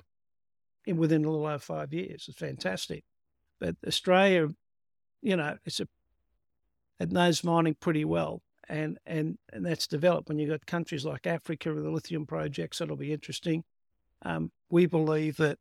in 0.86 0.98
within 0.98 1.24
a 1.24 1.30
little 1.30 1.46
over 1.46 1.58
five 1.58 1.92
years. 1.92 2.26
It's 2.28 2.38
fantastic. 2.38 3.04
But 3.58 3.76
Australia, 3.86 4.48
you 5.22 5.36
know, 5.36 5.56
it's 5.64 5.80
a 5.80 5.88
it 7.00 7.10
knows 7.10 7.42
mining 7.42 7.76
pretty 7.80 8.04
well. 8.04 8.42
And, 8.68 8.98
and, 9.04 9.38
and 9.52 9.66
that's 9.66 9.88
developed 9.88 10.28
when 10.28 10.38
you've 10.38 10.50
got 10.50 10.64
countries 10.66 11.04
like 11.04 11.26
Africa 11.26 11.72
with 11.72 11.82
the 11.82 11.90
lithium 11.90 12.26
projects. 12.26 12.78
That'll 12.78 12.94
be 12.94 13.12
interesting. 13.12 13.64
Um, 14.22 14.52
we 14.70 14.86
believe 14.86 15.36
that 15.38 15.58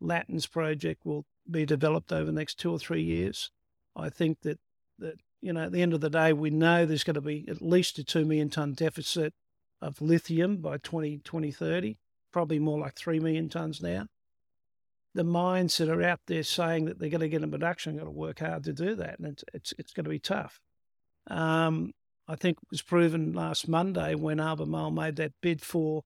Latin's 0.00 0.46
project 0.46 1.04
will 1.04 1.24
be 1.50 1.64
developed 1.64 2.12
over 2.12 2.24
the 2.24 2.32
next 2.32 2.58
two 2.58 2.70
or 2.70 2.78
three 2.78 3.02
years. 3.02 3.50
I 3.96 4.08
think 4.08 4.40
that, 4.42 4.58
that 4.98 5.14
you 5.40 5.52
know, 5.52 5.64
at 5.64 5.72
the 5.72 5.82
end 5.82 5.94
of 5.94 6.00
the 6.00 6.10
day, 6.10 6.32
we 6.32 6.50
know 6.50 6.84
there's 6.84 7.04
going 7.04 7.14
to 7.14 7.20
be 7.20 7.46
at 7.48 7.62
least 7.62 7.98
a 7.98 8.04
2 8.04 8.24
million 8.24 8.50
tonne 8.50 8.74
deficit 8.74 9.34
of 9.80 10.00
lithium 10.00 10.58
by 10.58 10.76
20, 10.78 11.18
2030, 11.18 11.98
probably 12.32 12.58
more 12.58 12.78
like 12.78 12.94
3 12.94 13.18
million 13.20 13.48
tonnes 13.48 13.82
now. 13.82 14.06
The 15.14 15.24
mines 15.24 15.76
that 15.78 15.88
are 15.88 16.02
out 16.02 16.20
there 16.26 16.44
saying 16.44 16.84
that 16.84 16.98
they're 16.98 17.08
going 17.08 17.20
to 17.20 17.28
get 17.28 17.42
in 17.42 17.50
production 17.50 17.94
going 17.94 18.04
to 18.04 18.12
work 18.12 18.40
hard 18.40 18.64
to 18.64 18.72
do 18.72 18.94
that, 18.94 19.18
and 19.18 19.28
it's, 19.28 19.44
it's, 19.52 19.74
it's 19.78 19.92
going 19.92 20.04
to 20.04 20.10
be 20.10 20.20
tough. 20.20 20.60
Um, 21.26 21.92
I 22.28 22.36
think 22.36 22.58
it 22.58 22.70
was 22.70 22.82
proven 22.82 23.32
last 23.32 23.66
Monday 23.66 24.14
when 24.14 24.38
Albemarle 24.38 24.92
made 24.92 25.16
that 25.16 25.32
bid 25.40 25.62
for 25.62 26.02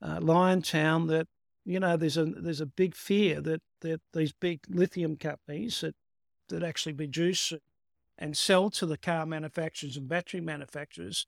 uh, 0.00 0.18
Liontown 0.20 1.08
that 1.08 1.28
you 1.70 1.78
know 1.78 1.96
there's 1.96 2.16
a 2.16 2.24
there's 2.24 2.60
a 2.60 2.66
big 2.66 2.96
fear 2.96 3.40
that 3.40 3.62
that 3.80 4.00
these 4.12 4.32
big 4.32 4.60
lithium 4.68 5.16
companies 5.16 5.80
that 5.82 5.94
that 6.48 6.64
actually 6.64 6.92
produce 6.92 7.52
and 8.18 8.36
sell 8.36 8.70
to 8.70 8.86
the 8.86 8.98
car 8.98 9.24
manufacturers 9.24 9.96
and 9.96 10.08
battery 10.08 10.40
manufacturers 10.40 11.26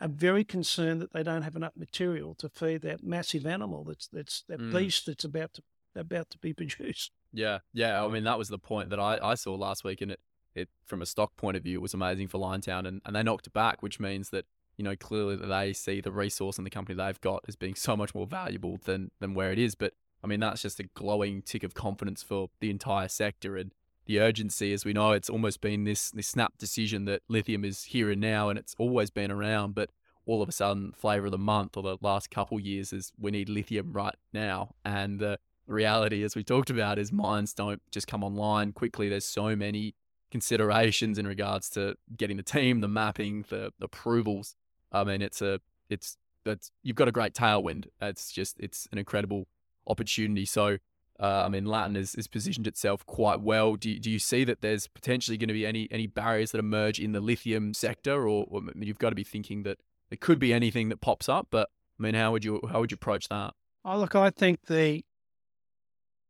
are 0.00 0.08
very 0.08 0.44
concerned 0.44 1.00
that 1.00 1.12
they 1.12 1.22
don't 1.22 1.42
have 1.42 1.56
enough 1.56 1.72
material 1.76 2.34
to 2.34 2.48
feed 2.48 2.82
that 2.82 3.02
massive 3.02 3.44
animal 3.44 3.82
that's 3.82 4.06
that's 4.12 4.44
that 4.48 4.60
mm. 4.60 4.72
beast 4.72 5.06
that's 5.06 5.24
about 5.24 5.52
to 5.54 5.62
about 5.96 6.30
to 6.30 6.38
be 6.38 6.52
produced. 6.54 7.10
Yeah, 7.32 7.58
yeah. 7.72 8.04
I 8.04 8.08
mean 8.08 8.24
that 8.24 8.38
was 8.38 8.48
the 8.48 8.58
point 8.58 8.90
that 8.90 9.00
I, 9.00 9.18
I 9.20 9.34
saw 9.34 9.54
last 9.54 9.84
week, 9.84 10.00
and 10.00 10.12
it 10.12 10.20
it 10.54 10.68
from 10.84 11.02
a 11.02 11.06
stock 11.06 11.34
point 11.36 11.56
of 11.56 11.64
view 11.64 11.78
it 11.78 11.82
was 11.82 11.94
amazing 11.94 12.28
for 12.28 12.38
Liontown, 12.38 12.86
and, 12.86 13.00
and 13.04 13.16
they 13.16 13.22
knocked 13.22 13.48
it 13.48 13.52
back, 13.52 13.82
which 13.82 13.98
means 13.98 14.30
that 14.30 14.46
you 14.76 14.84
know, 14.84 14.96
clearly 14.96 15.36
that 15.36 15.46
they 15.46 15.72
see 15.72 16.00
the 16.00 16.12
resource 16.12 16.56
and 16.56 16.66
the 16.66 16.70
company 16.70 16.96
they've 16.96 17.20
got 17.20 17.44
as 17.48 17.56
being 17.56 17.74
so 17.74 17.96
much 17.96 18.14
more 18.14 18.26
valuable 18.26 18.78
than 18.84 19.10
than 19.20 19.34
where 19.34 19.52
it 19.52 19.58
is. 19.58 19.74
But 19.74 19.94
I 20.22 20.26
mean, 20.26 20.40
that's 20.40 20.62
just 20.62 20.80
a 20.80 20.84
glowing 20.84 21.42
tick 21.42 21.62
of 21.62 21.74
confidence 21.74 22.22
for 22.22 22.48
the 22.60 22.70
entire 22.70 23.08
sector 23.08 23.56
and 23.56 23.72
the 24.06 24.20
urgency. 24.20 24.72
As 24.72 24.84
we 24.84 24.92
know, 24.92 25.12
it's 25.12 25.30
almost 25.30 25.60
been 25.60 25.84
this 25.84 26.10
this 26.10 26.28
snap 26.28 26.58
decision 26.58 27.04
that 27.06 27.22
lithium 27.28 27.64
is 27.64 27.84
here 27.84 28.10
and 28.10 28.20
now, 28.20 28.48
and 28.48 28.58
it's 28.58 28.74
always 28.78 29.10
been 29.10 29.30
around. 29.30 29.74
But 29.74 29.90
all 30.24 30.42
of 30.42 30.48
a 30.48 30.52
sudden, 30.52 30.92
flavor 30.92 31.26
of 31.26 31.32
the 31.32 31.38
month 31.38 31.76
or 31.76 31.82
the 31.82 31.98
last 32.00 32.30
couple 32.30 32.60
years 32.60 32.92
is 32.92 33.12
we 33.18 33.30
need 33.30 33.48
lithium 33.48 33.92
right 33.92 34.14
now. 34.32 34.74
And 34.84 35.18
the 35.18 35.38
reality, 35.66 36.22
as 36.22 36.36
we 36.36 36.44
talked 36.44 36.70
about, 36.70 36.98
is 36.98 37.12
mines 37.12 37.52
don't 37.52 37.82
just 37.90 38.06
come 38.06 38.22
online 38.22 38.72
quickly. 38.72 39.08
There's 39.08 39.24
so 39.24 39.56
many 39.56 39.94
considerations 40.30 41.18
in 41.18 41.26
regards 41.26 41.68
to 41.70 41.96
getting 42.16 42.36
the 42.36 42.42
team, 42.42 42.80
the 42.80 42.88
mapping, 42.88 43.44
the 43.48 43.72
approvals 43.80 44.56
I 44.92 45.04
mean, 45.04 45.22
it's 45.22 45.42
a 45.42 45.60
it's 45.88 46.16
that's 46.44 46.70
you've 46.82 46.96
got 46.96 47.08
a 47.08 47.12
great 47.12 47.34
tailwind. 47.34 47.86
It's 48.00 48.32
just 48.32 48.58
it's 48.60 48.88
an 48.92 48.98
incredible 48.98 49.46
opportunity. 49.86 50.44
So, 50.44 50.78
uh, 51.20 51.42
I 51.46 51.48
mean, 51.48 51.66
Latin 51.66 51.94
has, 51.94 52.14
positioned 52.28 52.66
itself 52.66 53.04
quite 53.06 53.40
well. 53.40 53.76
Do 53.76 53.90
you, 53.90 54.00
do 54.00 54.10
you 54.10 54.18
see 54.18 54.44
that 54.44 54.60
there's 54.60 54.86
potentially 54.86 55.36
going 55.36 55.48
to 55.48 55.54
be 55.54 55.66
any 55.66 55.88
any 55.90 56.06
barriers 56.06 56.52
that 56.52 56.58
emerge 56.58 56.98
in 56.98 57.12
the 57.12 57.20
lithium 57.20 57.74
sector, 57.74 58.28
or, 58.28 58.46
or 58.48 58.62
you've 58.76 58.98
got 58.98 59.10
to 59.10 59.16
be 59.16 59.24
thinking 59.24 59.62
that 59.62 59.78
it 60.10 60.20
could 60.20 60.38
be 60.38 60.52
anything 60.52 60.88
that 60.88 61.00
pops 61.00 61.28
up? 61.28 61.48
But 61.50 61.68
I 61.98 62.02
mean, 62.02 62.14
how 62.14 62.32
would 62.32 62.44
you 62.44 62.60
how 62.70 62.80
would 62.80 62.90
you 62.90 62.96
approach 62.96 63.28
that? 63.28 63.54
Oh, 63.84 63.98
look, 63.98 64.14
I 64.14 64.30
think 64.30 64.66
the 64.66 65.04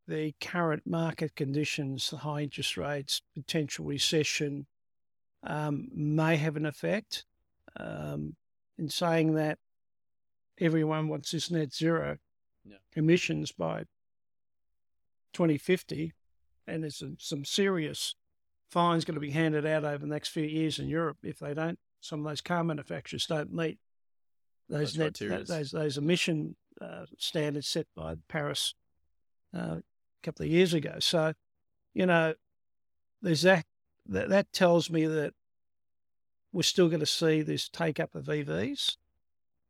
the 0.09 0.35
current 0.41 0.83
market 0.85 1.37
conditions, 1.37 2.11
the 2.11 2.19
high 2.19 2.43
interest 2.43 2.77
rates, 2.77 3.23
potential 3.35 3.85
recession, 3.85 4.67
um, 5.45 5.89
may 5.95 6.37
have 6.37 6.57
an 6.57 6.67
effect. 6.67 7.25
Um, 7.79 8.37
in 8.79 8.89
saying 8.89 9.35
that 9.35 9.59
everyone 10.61 11.09
wants 11.09 11.31
this 11.31 11.51
net 11.51 11.73
zero 11.73 12.19
yeah. 12.65 12.77
emissions 12.95 13.53
by 13.53 13.85
2050, 15.33 16.13
and 16.67 16.83
there's 16.83 16.99
some, 16.99 17.17
some 17.19 17.45
serious 17.45 18.15
fines 18.71 19.05
going 19.05 19.15
to 19.15 19.21
be 19.21 19.31
handed 19.31 19.67
out 19.67 19.85
over 19.85 19.99
the 19.99 20.07
next 20.07 20.29
few 20.29 20.45
years 20.45 20.79
in 20.79 20.89
Europe 20.89 21.19
if 21.23 21.39
they 21.39 21.55
don't. 21.55 21.79
Some 22.01 22.21
of 22.21 22.27
those 22.27 22.41
car 22.41 22.65
manufacturers 22.65 23.27
don't 23.27 23.53
meet 23.53 23.79
those 24.69 24.97
net, 24.97 25.19
those 25.19 25.71
those 25.71 25.99
emission 25.99 26.57
uh, 26.81 27.05
standards 27.19 27.69
set 27.69 27.87
by 27.95 28.15
Paris 28.29 28.75
uh, 29.55 29.77
a 29.77 29.83
couple 30.23 30.45
of 30.45 30.51
years 30.51 30.75
ago. 30.75 30.97
So, 30.99 31.35
you 31.95 32.07
know, 32.07 32.35
there's 33.21 33.43
that. 33.43 33.67
That, 34.07 34.31
that 34.31 34.53
tells 34.53 34.91
me 34.91 35.07
that 35.07 35.33
we're 36.53 36.63
still 36.63 36.89
going 36.89 37.01
to 37.01 37.07
see 37.07 37.43
this 37.43 37.69
take 37.69 37.99
up 37.99 38.15
of 38.15 38.27
EVs. 38.27 38.97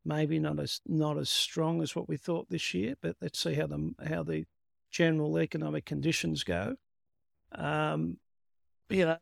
Maybe 0.05 0.41
not 0.41 0.59
as 0.59 0.81
not 0.87 1.17
as 1.17 1.31
strong 1.31 1.81
as 1.81 1.95
what 1.95 2.09
we 2.09 2.17
thought 2.17 2.49
this 2.51 2.75
year, 2.75 2.97
but 3.01 3.17
let's 3.21 3.39
see 3.39 3.55
how 3.55 3.69
the 3.69 3.95
how 4.09 4.25
the 4.25 4.47
general 4.91 5.39
economic 5.39 5.85
conditions 5.85 6.43
go. 6.43 6.75
Um, 7.53 8.17
you 8.89 9.05
know, 9.05 9.19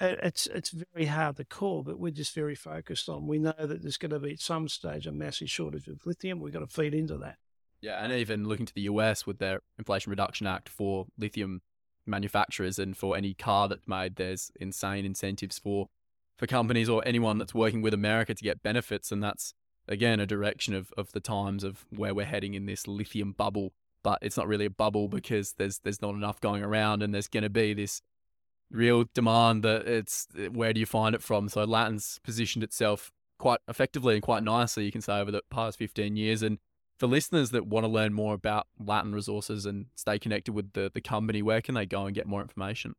it's 0.00 0.46
it's 0.46 0.70
very 0.94 1.06
hard 1.06 1.36
to 1.36 1.44
call, 1.44 1.82
but 1.82 1.98
we're 1.98 2.12
just 2.12 2.34
very 2.34 2.54
focused 2.54 3.08
on. 3.08 3.26
We 3.26 3.40
know 3.40 3.54
that 3.58 3.82
there's 3.82 3.96
going 3.96 4.10
to 4.10 4.20
be 4.20 4.32
at 4.32 4.40
some 4.40 4.68
stage 4.68 5.06
a 5.06 5.12
massive 5.12 5.50
shortage 5.50 5.88
of 5.88 6.06
lithium. 6.06 6.40
We've 6.40 6.52
got 6.52 6.60
to 6.60 6.66
feed 6.68 6.94
into 6.94 7.18
that. 7.18 7.36
Yeah, 7.80 8.02
and 8.02 8.12
even 8.12 8.46
looking 8.46 8.66
to 8.66 8.74
the 8.74 8.82
US 8.82 9.26
with 9.26 9.38
their 9.38 9.60
Inflation 9.78 10.10
Reduction 10.10 10.46
Act 10.46 10.68
for 10.68 11.06
lithium 11.18 11.60
manufacturers 12.06 12.78
and 12.78 12.96
for 12.96 13.16
any 13.16 13.34
car 13.34 13.68
that's 13.68 13.88
made, 13.88 14.16
there's 14.16 14.50
insane 14.60 15.04
incentives 15.04 15.58
for 15.58 15.88
for 16.36 16.46
companies 16.46 16.88
or 16.88 17.02
anyone 17.06 17.38
that's 17.38 17.54
working 17.54 17.82
with 17.82 17.94
America 17.94 18.34
to 18.34 18.42
get 18.42 18.62
benefits. 18.62 19.12
And 19.12 19.22
that's, 19.22 19.54
again, 19.88 20.20
a 20.20 20.26
direction 20.26 20.74
of, 20.74 20.92
of 20.96 21.12
the 21.12 21.20
times 21.20 21.64
of 21.64 21.86
where 21.90 22.14
we're 22.14 22.26
heading 22.26 22.54
in 22.54 22.66
this 22.66 22.86
lithium 22.86 23.32
bubble. 23.32 23.72
But 24.02 24.18
it's 24.20 24.36
not 24.36 24.48
really 24.48 24.66
a 24.66 24.70
bubble 24.70 25.08
because 25.08 25.54
there's 25.56 25.78
there's 25.78 26.02
not 26.02 26.14
enough 26.14 26.38
going 26.38 26.62
around, 26.62 27.02
and 27.02 27.14
there's 27.14 27.28
going 27.28 27.42
to 27.42 27.48
be 27.48 27.72
this 27.72 28.02
real 28.70 29.04
demand 29.14 29.62
that 29.62 29.86
it's 29.86 30.26
where 30.52 30.74
do 30.74 30.80
you 30.80 30.84
find 30.86 31.14
it 31.14 31.22
from? 31.22 31.48
So 31.48 31.64
Latin's 31.64 32.20
positioned 32.22 32.62
itself 32.62 33.12
quite 33.38 33.60
effectively 33.68 34.14
and 34.14 34.22
quite 34.22 34.42
nicely, 34.42 34.84
you 34.84 34.92
can 34.92 35.00
say, 35.00 35.18
over 35.18 35.30
the 35.30 35.42
past 35.50 35.78
15 35.78 36.16
years. 36.16 36.42
And 36.42 36.58
for 36.98 37.06
listeners 37.06 37.50
that 37.50 37.66
want 37.66 37.84
to 37.84 37.88
learn 37.88 38.12
more 38.12 38.34
about 38.34 38.66
Latin 38.78 39.14
resources 39.14 39.66
and 39.66 39.86
stay 39.94 40.18
connected 40.18 40.52
with 40.52 40.72
the, 40.72 40.90
the 40.92 41.00
company, 41.00 41.42
where 41.42 41.60
can 41.60 41.74
they 41.74 41.86
go 41.86 42.06
and 42.06 42.14
get 42.14 42.26
more 42.26 42.42
information? 42.42 42.94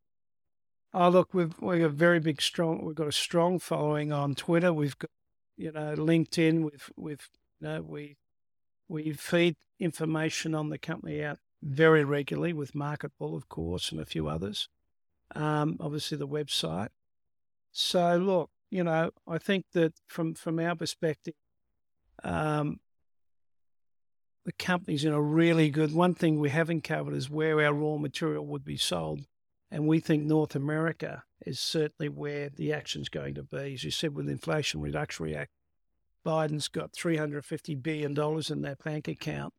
Oh, 0.94 1.08
look, 1.10 1.34
we've 1.34 1.54
we've 1.60 1.80
got 1.80 1.86
a 1.86 1.88
very 1.90 2.20
big, 2.20 2.40
strong. 2.42 2.84
We've 2.84 2.94
got 2.96 3.08
a 3.08 3.12
strong 3.12 3.58
following 3.58 4.12
on 4.12 4.34
Twitter. 4.34 4.72
We've 4.72 4.98
got, 4.98 5.10
you 5.56 5.72
know, 5.72 5.94
LinkedIn. 5.96 6.62
We've 6.70 6.90
we've 6.96 7.28
you 7.60 7.68
know 7.68 7.82
we 7.82 8.16
we 8.88 9.12
feed 9.12 9.56
information 9.80 10.54
on 10.54 10.70
the 10.70 10.78
company 10.78 11.22
out 11.24 11.38
very 11.62 12.04
regularly 12.04 12.52
with 12.54 12.74
Market 12.74 13.12
Bull, 13.18 13.36
of 13.36 13.48
course, 13.48 13.92
and 13.92 14.00
a 14.00 14.06
few 14.06 14.28
others. 14.28 14.68
um, 15.34 15.76
obviously 15.80 16.18
the 16.18 16.28
website. 16.28 16.88
So 17.72 18.16
look, 18.18 18.50
you 18.70 18.84
know, 18.84 19.10
I 19.28 19.38
think 19.38 19.66
that 19.72 19.94
from 20.08 20.34
from 20.34 20.58
our 20.60 20.74
perspective, 20.76 21.34
um, 22.24 22.80
the 24.44 24.52
company's 24.52 25.04
in 25.04 25.12
a 25.12 25.20
really 25.20 25.70
good. 25.70 25.92
One 25.92 26.14
thing 26.14 26.38
we 26.38 26.50
haven't 26.50 26.82
covered 26.84 27.14
is 27.14 27.28
where 27.30 27.60
our 27.64 27.72
raw 27.74 27.96
material 27.98 28.46
would 28.46 28.64
be 28.64 28.76
sold, 28.76 29.26
and 29.70 29.86
we 29.86 30.00
think 30.00 30.24
North 30.24 30.54
America 30.54 31.24
is 31.44 31.58
certainly 31.60 32.08
where 32.08 32.48
the 32.48 32.72
action's 32.72 33.08
going 33.08 33.34
to 33.34 33.42
be. 33.42 33.74
As 33.74 33.84
you 33.84 33.90
said, 33.90 34.14
with 34.14 34.26
the 34.26 34.32
Inflation 34.32 34.80
Reduction 34.80 35.34
Act, 35.34 35.52
Biden's 36.24 36.68
got 36.68 36.92
three 36.92 37.16
hundred 37.16 37.44
fifty 37.44 37.74
billion 37.74 38.14
dollars 38.14 38.50
in 38.50 38.62
that 38.62 38.82
bank 38.82 39.08
account. 39.08 39.54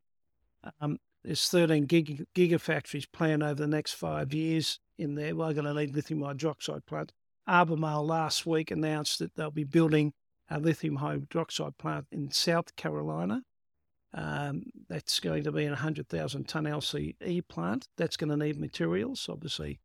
Um, 0.82 1.00
there's 1.24 1.50
13 1.50 1.86
gig, 1.86 2.26
gigafactories 2.36 3.12
planned 3.12 3.44
over 3.44 3.56
the 3.56 3.68
next 3.68 3.94
five 3.94 4.34
years 4.34 4.80
in 4.98 5.16
there. 5.16 5.36
We're 5.36 5.54
going 5.54 5.66
to 5.66 5.74
need 5.74 5.94
lithium 5.94 6.22
hydroxide 6.22 6.86
plant. 6.86 7.12
Albemarle 7.48 8.06
last 8.06 8.46
week 8.46 8.72
announced 8.72 9.20
that 9.20 9.36
they'll 9.36 9.52
be 9.52 9.64
building 9.64 10.14
a 10.50 10.60
lithium 10.60 11.00
hydroxide 11.00 11.78
plant 11.78 12.08
in 12.12 12.32
South 12.32 12.76
Carolina. 12.76 13.44
Um, 14.14 14.64
that's 14.88 15.20
going 15.20 15.44
to 15.44 15.52
be 15.52 15.66
a 15.66 15.70
100,000 15.70 16.48
tonne 16.48 16.64
LCE 16.64 17.48
plant. 17.48 17.88
That's 17.98 18.18
going 18.18 18.30
to 18.30 18.38
need 18.38 18.60
materials. 18.60 19.28
Obviously, 19.30 19.80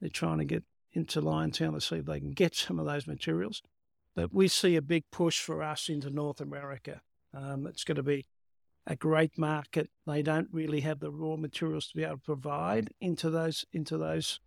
they're 0.00 0.10
trying 0.10 0.38
to 0.38 0.44
get 0.44 0.64
into 0.92 1.20
Liontown 1.20 1.74
to 1.74 1.80
see 1.80 1.96
if 1.96 2.06
they 2.06 2.20
can 2.20 2.32
get 2.32 2.54
some 2.54 2.78
of 2.78 2.86
those 2.86 3.06
materials. 3.06 3.62
But 4.14 4.32
we 4.32 4.48
see 4.48 4.76
a 4.76 4.82
big 4.82 5.04
push 5.10 5.40
for 5.40 5.62
us 5.62 5.88
into 5.88 6.10
North 6.10 6.40
America. 6.40 7.02
Um, 7.34 7.66
it's 7.66 7.84
going 7.84 7.96
to 7.96 8.02
be 8.02 8.26
a 8.86 8.96
great 8.96 9.38
market. 9.38 9.90
They 10.06 10.22
don't 10.22 10.48
really 10.50 10.80
have 10.80 10.98
the 10.98 11.10
raw 11.10 11.36
materials 11.36 11.88
to 11.88 11.96
be 11.96 12.04
able 12.04 12.16
to 12.16 12.22
provide 12.22 12.90
into 13.00 13.30
those 13.30 13.64
into 13.72 13.98
those 13.98 14.40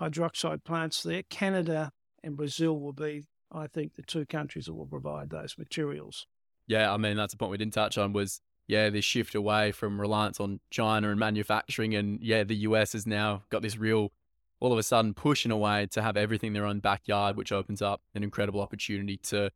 hydroxide 0.00 0.64
plants 0.64 1.02
there. 1.02 1.22
Canada 1.24 1.92
and 2.22 2.36
Brazil 2.36 2.78
will 2.78 2.92
be, 2.92 3.24
I 3.52 3.66
think, 3.66 3.96
the 3.96 4.02
two 4.02 4.24
countries 4.24 4.66
that 4.66 4.74
will 4.74 4.86
provide 4.86 5.30
those 5.30 5.56
materials. 5.58 6.26
Yeah, 6.66 6.92
I 6.92 6.96
mean 6.96 7.16
that's 7.16 7.34
the 7.34 7.36
point 7.36 7.50
we 7.50 7.58
didn't 7.58 7.74
touch 7.74 7.98
on 7.98 8.12
was 8.12 8.40
yeah 8.68 8.88
this 8.90 9.04
shift 9.04 9.34
away 9.34 9.72
from 9.72 10.00
reliance 10.00 10.38
on 10.38 10.60
China 10.70 11.10
and 11.10 11.18
manufacturing, 11.18 11.94
and 11.94 12.20
yeah 12.22 12.44
the 12.44 12.56
US 12.56 12.92
has 12.92 13.06
now 13.06 13.42
got 13.50 13.60
this 13.62 13.76
real 13.76 14.12
all 14.60 14.72
of 14.72 14.78
a 14.78 14.82
sudden 14.82 15.14
pushing 15.14 15.50
away 15.50 15.86
to 15.86 16.02
have 16.02 16.16
everything 16.16 16.48
in 16.48 16.52
their 16.52 16.66
own 16.66 16.80
backyard, 16.80 17.36
which 17.36 17.50
opens 17.50 17.80
up 17.80 18.02
an 18.14 18.22
incredible 18.22 18.60
opportunity 18.60 19.16
to 19.16 19.50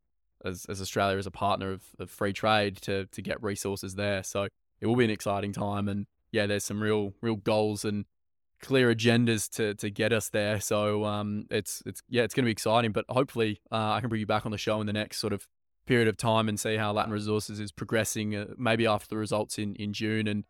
as, 0.45 0.67
as 0.67 0.81
Australia 0.81 1.19
as 1.19 1.27
a 1.27 1.31
partner 1.31 1.73
of, 1.73 1.83
of 1.99 2.11
free 2.11 2.33
trade 2.33 2.77
to 2.83 3.07
to 3.07 3.23
get 3.23 3.43
resources 3.43 3.95
there. 3.95 4.23
So 4.23 4.49
it 4.81 4.87
will 4.87 4.97
be 4.97 5.05
an 5.05 5.11
exciting 5.11 5.53
time, 5.53 5.89
and 5.89 6.07
yeah, 6.33 6.47
there's 6.47 6.65
some 6.65 6.83
real 6.83 7.15
real 7.21 7.37
goals 7.37 7.85
and 7.85 8.05
clear 8.61 8.95
agendas 8.95 9.49
to 9.57 9.75
to 9.75 9.91
get 9.91 10.13
us 10.13 10.29
there. 10.31 10.61
So 10.61 11.05
um, 11.05 11.47
it's 11.51 11.83
it's 11.87 12.03
yeah, 12.09 12.23
it's 12.23 12.35
going 12.35 12.45
to 12.45 12.49
be 12.49 12.53
exciting. 12.53 12.93
But 12.93 13.05
hopefully, 13.09 13.61
uh, 13.71 13.93
I 13.93 14.01
can 14.01 14.09
bring 14.09 14.21
you 14.21 14.27
back 14.27 14.47
on 14.47 14.53
the 14.53 14.59
show 14.59 14.81
in 14.81 14.87
the 14.87 14.93
next 14.93 15.19
sort 15.19 15.33
of 15.33 15.47
period 15.87 16.09
of 16.09 16.17
time 16.17 16.49
and 16.49 16.59
see 16.59 16.77
how 16.77 16.93
Latin 16.93 17.13
Resources 17.13 17.61
is 17.61 17.73
progressing. 17.73 18.35
Uh, 18.35 18.47
maybe 18.57 18.87
after 18.87 19.09
the 19.09 19.17
results 19.17 19.59
in 19.59 19.75
in 19.77 19.93
June. 19.93 20.27
And 20.27 20.45